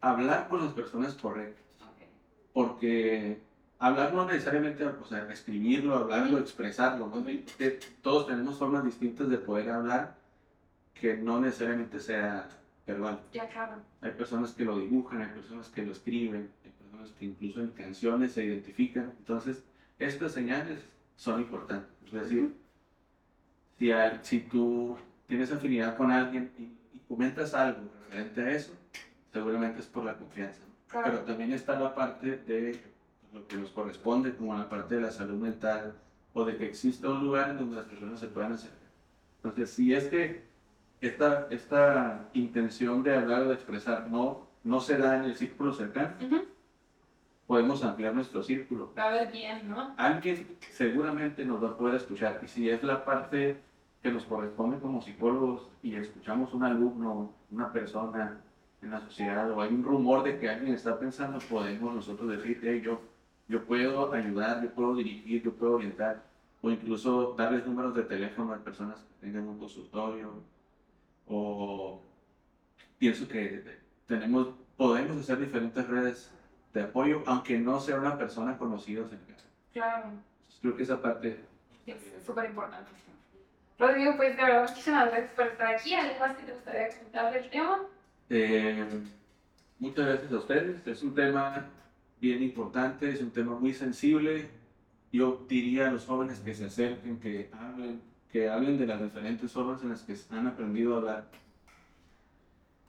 hablar 0.00 0.48
con 0.48 0.64
las 0.64 0.72
personas 0.72 1.14
correctas. 1.14 1.64
Porque 2.52 3.40
hablar 3.78 4.12
no 4.12 4.26
necesariamente, 4.26 4.84
o 4.84 5.04
sea, 5.04 5.30
escribirlo, 5.30 5.94
hablarlo, 5.94 6.38
expresarlo. 6.38 7.06
¿no? 7.06 7.24
Todos 8.02 8.26
tenemos 8.26 8.58
formas 8.58 8.84
distintas 8.84 9.28
de 9.28 9.38
poder 9.38 9.70
hablar 9.70 10.16
que 10.94 11.16
no 11.16 11.40
necesariamente 11.40 12.00
sea 12.00 12.48
verbal. 12.84 13.20
Ya, 13.32 13.48
claro. 13.48 13.76
Hay 14.00 14.10
personas 14.12 14.52
que 14.52 14.64
lo 14.64 14.78
dibujan, 14.78 15.22
hay 15.22 15.28
personas 15.28 15.68
que 15.68 15.82
lo 15.82 15.92
escriben, 15.92 16.50
hay 16.64 16.72
personas 16.88 17.12
que 17.18 17.24
incluso 17.26 17.60
en 17.60 17.68
canciones 17.68 18.32
se 18.32 18.44
identifican. 18.44 19.12
Entonces, 19.18 19.64
estas 19.98 20.32
señales 20.32 20.80
son 21.16 21.40
importantes. 21.40 21.90
Es 22.06 22.12
decir, 22.12 22.54
si, 23.78 23.90
si 24.22 24.40
tú 24.40 24.96
tienes 25.26 25.52
afinidad 25.52 25.96
con 25.96 26.10
alguien 26.10 26.50
y, 26.58 26.74
comentas 27.08 27.54
algo 27.54 27.80
referente 28.04 28.42
a 28.42 28.50
eso, 28.50 28.72
seguramente 29.32 29.80
es 29.80 29.86
por 29.86 30.04
la 30.04 30.14
confianza. 30.14 30.60
Pero 30.92 31.20
también 31.20 31.52
está 31.52 31.80
la 31.80 31.94
parte 31.94 32.36
de 32.36 32.78
lo 33.32 33.46
que 33.46 33.56
nos 33.56 33.70
corresponde, 33.70 34.34
como 34.34 34.54
la 34.54 34.68
parte 34.68 34.96
de 34.96 35.00
la 35.00 35.10
salud 35.10 35.40
mental, 35.40 35.94
o 36.34 36.44
de 36.44 36.56
que 36.56 36.66
exista 36.66 37.08
un 37.08 37.24
lugar 37.24 37.58
donde 37.58 37.76
las 37.76 37.86
personas 37.86 38.20
se 38.20 38.26
puedan 38.26 38.52
acercar. 38.52 38.88
Entonces, 39.36 39.70
si 39.70 39.94
es 39.94 40.04
que 40.08 40.42
esta, 41.00 41.46
esta 41.50 42.28
intención 42.34 43.02
de 43.02 43.16
hablar 43.16 43.42
o 43.42 43.48
de 43.48 43.54
expresar 43.54 44.10
no, 44.10 44.48
no 44.64 44.80
se 44.80 44.98
da 44.98 45.16
en 45.16 45.24
el 45.24 45.36
círculo 45.36 45.72
cercano, 45.72 46.14
podemos 47.48 47.82
ampliar 47.82 48.14
nuestro 48.14 48.42
círculo. 48.42 48.92
Va 48.96 49.04
a 49.04 49.10
ver 49.10 49.32
bien, 49.32 49.70
¿no? 49.70 49.94
Alguien 49.96 50.46
seguramente 50.70 51.46
nos 51.46 51.64
va 51.64 51.70
a 51.70 51.76
poder 51.78 51.94
escuchar. 51.94 52.40
Y 52.44 52.46
si 52.46 52.68
es 52.68 52.82
la 52.82 53.06
parte 53.06 53.56
que 54.02 54.12
nos 54.12 54.24
corresponde 54.24 54.78
como 54.78 55.00
psicólogos 55.00 55.66
y 55.82 55.94
escuchamos 55.94 56.52
un 56.52 56.62
alumno, 56.62 57.32
una 57.50 57.72
persona 57.72 58.38
en 58.82 58.90
la 58.90 59.00
sociedad 59.00 59.50
o 59.50 59.62
hay 59.62 59.70
un 59.70 59.82
rumor 59.82 60.22
de 60.24 60.38
que 60.38 60.50
alguien 60.50 60.74
está 60.74 60.98
pensando, 60.98 61.38
podemos 61.48 61.94
nosotros 61.94 62.30
decir, 62.30 62.60
hey, 62.62 62.82
yo, 62.84 63.00
yo 63.48 63.64
puedo 63.64 64.12
ayudar, 64.12 64.62
yo 64.62 64.70
puedo 64.70 64.94
dirigir, 64.94 65.42
yo 65.42 65.54
puedo 65.54 65.76
orientar 65.76 66.22
o 66.60 66.70
incluso 66.70 67.34
darles 67.36 67.66
números 67.66 67.94
de 67.94 68.02
teléfono 68.02 68.52
a 68.52 68.58
personas 68.58 68.98
que 68.98 69.26
tengan 69.26 69.48
un 69.48 69.58
consultorio 69.58 70.34
o 71.26 72.02
pienso 72.98 73.26
que 73.26 73.64
tenemos, 74.06 74.48
podemos 74.76 75.16
hacer 75.16 75.40
diferentes 75.40 75.88
redes 75.88 76.30
de 76.72 76.82
apoyo, 76.82 77.22
aunque 77.26 77.58
no 77.58 77.80
sea 77.80 77.96
una 77.96 78.16
persona 78.16 78.56
conocida. 78.58 79.04
Claro. 79.72 80.10
creo 80.60 80.76
que 80.76 80.82
esa 80.82 81.00
parte 81.00 81.40
es 81.86 81.96
súper 82.24 82.46
importante. 82.46 82.90
Rodrigo, 83.78 84.14
pues 84.16 84.36
de 84.36 84.42
verdad, 84.42 84.68
muchísimas 84.68 85.06
gracias 85.06 85.30
por 85.32 85.46
estar 85.46 85.74
aquí. 85.74 85.94
¿Algo 85.94 86.18
más 86.18 86.36
que 86.36 86.42
te 86.42 86.52
gustaría 86.52 86.88
comentar 86.88 87.32
del 87.32 87.50
tema? 87.50 87.78
Eh, 88.28 88.86
muchas 89.78 90.06
gracias 90.06 90.32
a 90.32 90.36
ustedes. 90.36 90.86
Es 90.86 91.02
un 91.02 91.14
tema 91.14 91.66
bien 92.20 92.42
importante, 92.42 93.10
es 93.10 93.22
un 93.22 93.30
tema 93.30 93.56
muy 93.58 93.72
sensible. 93.72 94.50
Yo 95.12 95.46
diría 95.48 95.88
a 95.88 95.90
los 95.92 96.04
jóvenes 96.04 96.40
que 96.40 96.54
se 96.54 96.66
acerquen, 96.66 97.20
que 97.20 97.50
hablen, 97.52 98.02
que 98.32 98.48
hablen 98.48 98.78
de 98.78 98.86
las 98.86 99.00
diferentes 99.00 99.52
formas 99.52 99.80
en 99.82 99.90
las 99.90 100.02
que 100.02 100.16
han 100.30 100.48
aprendido 100.48 100.94
a 100.94 100.98
hablar. 100.98 101.28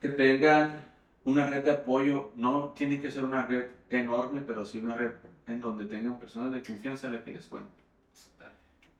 Que 0.01 0.09
tengan 0.09 0.81
una 1.29 1.47
red 1.47 1.63
de 1.63 1.71
apoyo, 1.71 2.31
no 2.35 2.69
tiene 2.69 2.99
que 2.99 3.11
ser 3.11 3.23
una 3.23 3.45
red 3.45 3.67
enorme, 3.89 4.41
pero 4.41 4.65
sí 4.65 4.79
una 4.79 4.95
red 4.95 5.11
en 5.47 5.61
donde 5.61 5.85
tengan 5.85 6.19
personas 6.19 6.51
de 6.51 6.63
confianza 6.63 7.07
en 7.07 7.13
las 7.13 7.23
que 7.23 7.33
les 7.33 7.45
cuenten. 7.45 7.79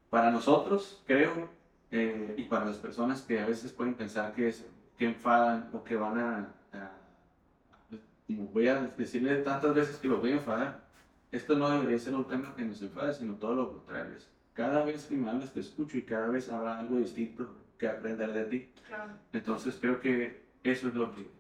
Para 0.09 0.31
nosotros, 0.31 1.03
creo, 1.05 1.49
eh, 1.91 2.35
y 2.37 2.43
para 2.43 2.65
las 2.65 2.77
personas 2.77 3.21
que 3.21 3.39
a 3.39 3.45
veces 3.45 3.71
pueden 3.71 3.95
pensar 3.95 4.33
que, 4.33 4.49
es, 4.49 4.65
que 4.97 5.05
enfadan 5.05 5.69
o 5.73 5.83
que 5.83 5.95
van 5.95 6.19
a, 6.19 6.53
como 8.27 8.45
voy 8.45 8.67
a 8.67 8.81
decirle 8.95 9.37
tantas 9.37 9.73
veces 9.73 9.97
que 9.97 10.07
lo 10.07 10.19
voy 10.19 10.31
a 10.31 10.35
enfadar, 10.35 10.87
esto 11.31 11.55
no 11.57 11.69
debería 11.69 11.97
ser 11.97 12.13
un 12.13 12.25
tema 12.25 12.55
que 12.55 12.63
nos 12.63 12.81
enfade, 12.81 13.13
sino 13.13 13.35
todo 13.35 13.55
lo 13.55 13.71
contrario. 13.73 14.15
Cada 14.53 14.83
vez 14.83 15.05
que 15.05 15.15
me 15.15 15.29
hablas 15.29 15.53
te 15.53 15.61
escucho 15.61 15.97
y 15.97 16.03
cada 16.03 16.27
vez 16.27 16.49
habrá 16.49 16.79
algo 16.79 16.97
distinto 16.97 17.49
que 17.77 17.87
aprender 17.87 18.33
de 18.33 18.45
ti. 18.45 18.71
Entonces 19.33 19.77
creo 19.79 19.99
que 19.99 20.43
eso 20.63 20.89
es 20.89 20.93
lo 20.93 21.13
que 21.13 21.38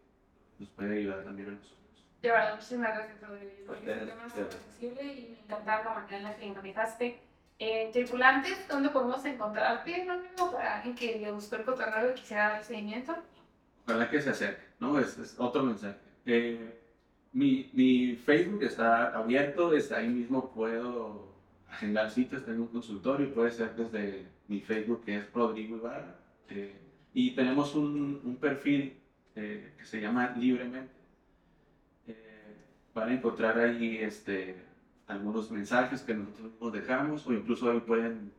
nos 0.59 0.69
puede 0.69 0.99
ayudar 0.99 1.23
también 1.23 1.49
a 1.49 1.51
nosotros. 1.51 1.79
De 2.21 2.29
verdad, 2.29 2.55
muchísimas 2.55 2.93
gracias, 2.95 3.21
Rodrigo, 3.21 3.51
porque 3.65 3.91
es 3.91 4.01
un 4.01 4.07
tema 4.07 4.21
muy 4.21 4.31
sensible 4.31 5.03
y 5.03 5.29
me 5.31 5.39
encantaba 5.39 5.83
la 5.83 5.93
manera 5.93 6.17
en 6.17 6.23
la 6.23 6.35
que 6.35 6.51
manejaste 6.51 7.19
eh, 7.61 7.89
tripulantes, 7.91 8.67
¿dónde 8.69 8.89
podemos 8.89 9.23
encontrarte, 9.25 9.91
mismo 9.91 10.49
para 10.49 10.77
alguien 10.77 10.95
que 10.95 11.19
le 11.19 11.29
gustó 11.31 11.57
el 11.57 11.65
cotorreo 11.65 12.11
y 12.11 12.13
quisiera 12.13 12.51
dar 12.51 12.63
seguimiento? 12.63 13.13
Ojalá 13.85 14.09
que 14.09 14.21
se 14.21 14.29
acerque, 14.29 14.63
¿no? 14.79 14.97
Es, 14.97 15.17
es 15.17 15.35
otro 15.37 15.63
mensaje. 15.63 15.97
Eh, 16.25 16.79
mi, 17.33 17.69
mi, 17.73 18.15
Facebook 18.15 18.63
está 18.63 19.13
abierto, 19.13 19.71
desde 19.71 19.93
ahí 19.93 20.07
mismo 20.07 20.51
puedo 20.51 21.33
agendar 21.69 22.09
citas, 22.09 22.45
tengo 22.45 22.63
un 22.63 22.69
consultorio, 22.69 23.33
puede 23.33 23.51
ser 23.51 23.75
desde 23.75 24.25
mi 24.47 24.61
Facebook 24.61 25.03
que 25.03 25.17
es 25.17 25.33
Rodrigo 25.33 25.75
Ibarra. 25.75 26.15
Eh, 26.49 26.79
y 27.13 27.35
tenemos 27.35 27.75
un, 27.75 28.21
un 28.23 28.37
perfil 28.37 29.01
que 29.33 29.85
se 29.85 30.01
llama 30.01 30.35
Libremente. 30.37 30.93
van 32.93 33.09
a 33.09 33.13
encontrar 33.13 33.57
ahí 33.59 33.97
este, 33.97 34.55
algunos 35.07 35.49
mensajes 35.51 36.01
que 36.01 36.13
nosotros 36.13 36.51
nos 36.59 36.73
dejamos 36.73 37.25
o 37.27 37.33
incluso 37.33 37.69
ahí 37.71 37.79
pueden 37.79 38.31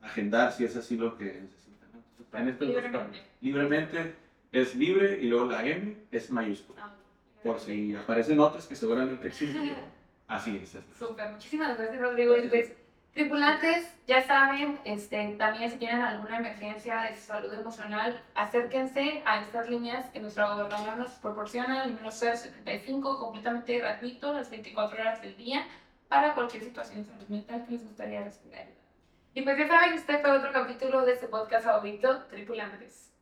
agendar 0.00 0.52
si 0.52 0.64
es 0.64 0.76
así 0.76 0.96
lo 0.96 1.16
que 1.16 1.24
necesitan. 1.24 2.48
Este 2.48 2.64
libremente. 2.66 3.22
libremente 3.40 4.14
es 4.52 4.74
libre 4.74 5.18
y 5.20 5.28
luego 5.28 5.46
la 5.46 5.64
M 5.66 5.96
es 6.10 6.30
mayúscula. 6.30 6.84
Ah, 6.84 6.94
por 7.42 7.60
si 7.60 7.94
aparecen 7.94 8.40
otras 8.40 8.66
que 8.66 8.74
seguramente 8.74 9.28
existen. 9.28 9.74
Así 10.26 10.56
es. 10.56 10.78
Súper, 10.98 11.30
muchísimas 11.32 11.76
gracias 11.76 12.00
Rodrigo. 12.00 12.34
Pues, 12.48 12.72
tripulantes, 13.14 13.88
ya 14.06 14.26
saben, 14.26 14.78
este, 14.84 15.36
también 15.38 15.70
si 15.70 15.78
tienen 15.78 16.02
alguna 16.02 16.38
emergencia 16.38 17.02
de 17.02 17.16
salud 17.16 17.52
emocional, 17.54 18.20
acérquense 18.34 19.22
a 19.24 19.40
estas 19.40 19.70
líneas 19.70 20.10
que 20.10 20.20
nuestro 20.20 20.48
gobernador 20.48 20.98
nos 20.98 21.12
proporciona, 21.12 21.84
el 21.84 21.94
número 21.94 22.10
075, 22.10 23.18
completamente 23.20 23.78
gratuito, 23.78 24.32
las 24.32 24.50
24 24.50 25.00
horas 25.00 25.22
del 25.22 25.36
día 25.36 25.64
para 26.08 26.34
cualquier 26.34 26.64
situación 26.64 27.02
de 27.02 27.10
salud 27.10 27.28
mental 27.28 27.64
que 27.64 27.72
les 27.72 27.84
gustaría 27.84 28.20
ayuda. 28.20 28.66
Y 29.32 29.42
pues 29.42 29.58
ya 29.58 29.68
saben, 29.68 29.94
este 29.94 30.18
fue 30.18 30.30
otro 30.30 30.52
capítulo 30.52 31.04
de 31.04 31.12
este 31.12 31.28
podcast 31.28 31.64
favorito, 31.64 32.24
Tripulantes. 32.26 33.13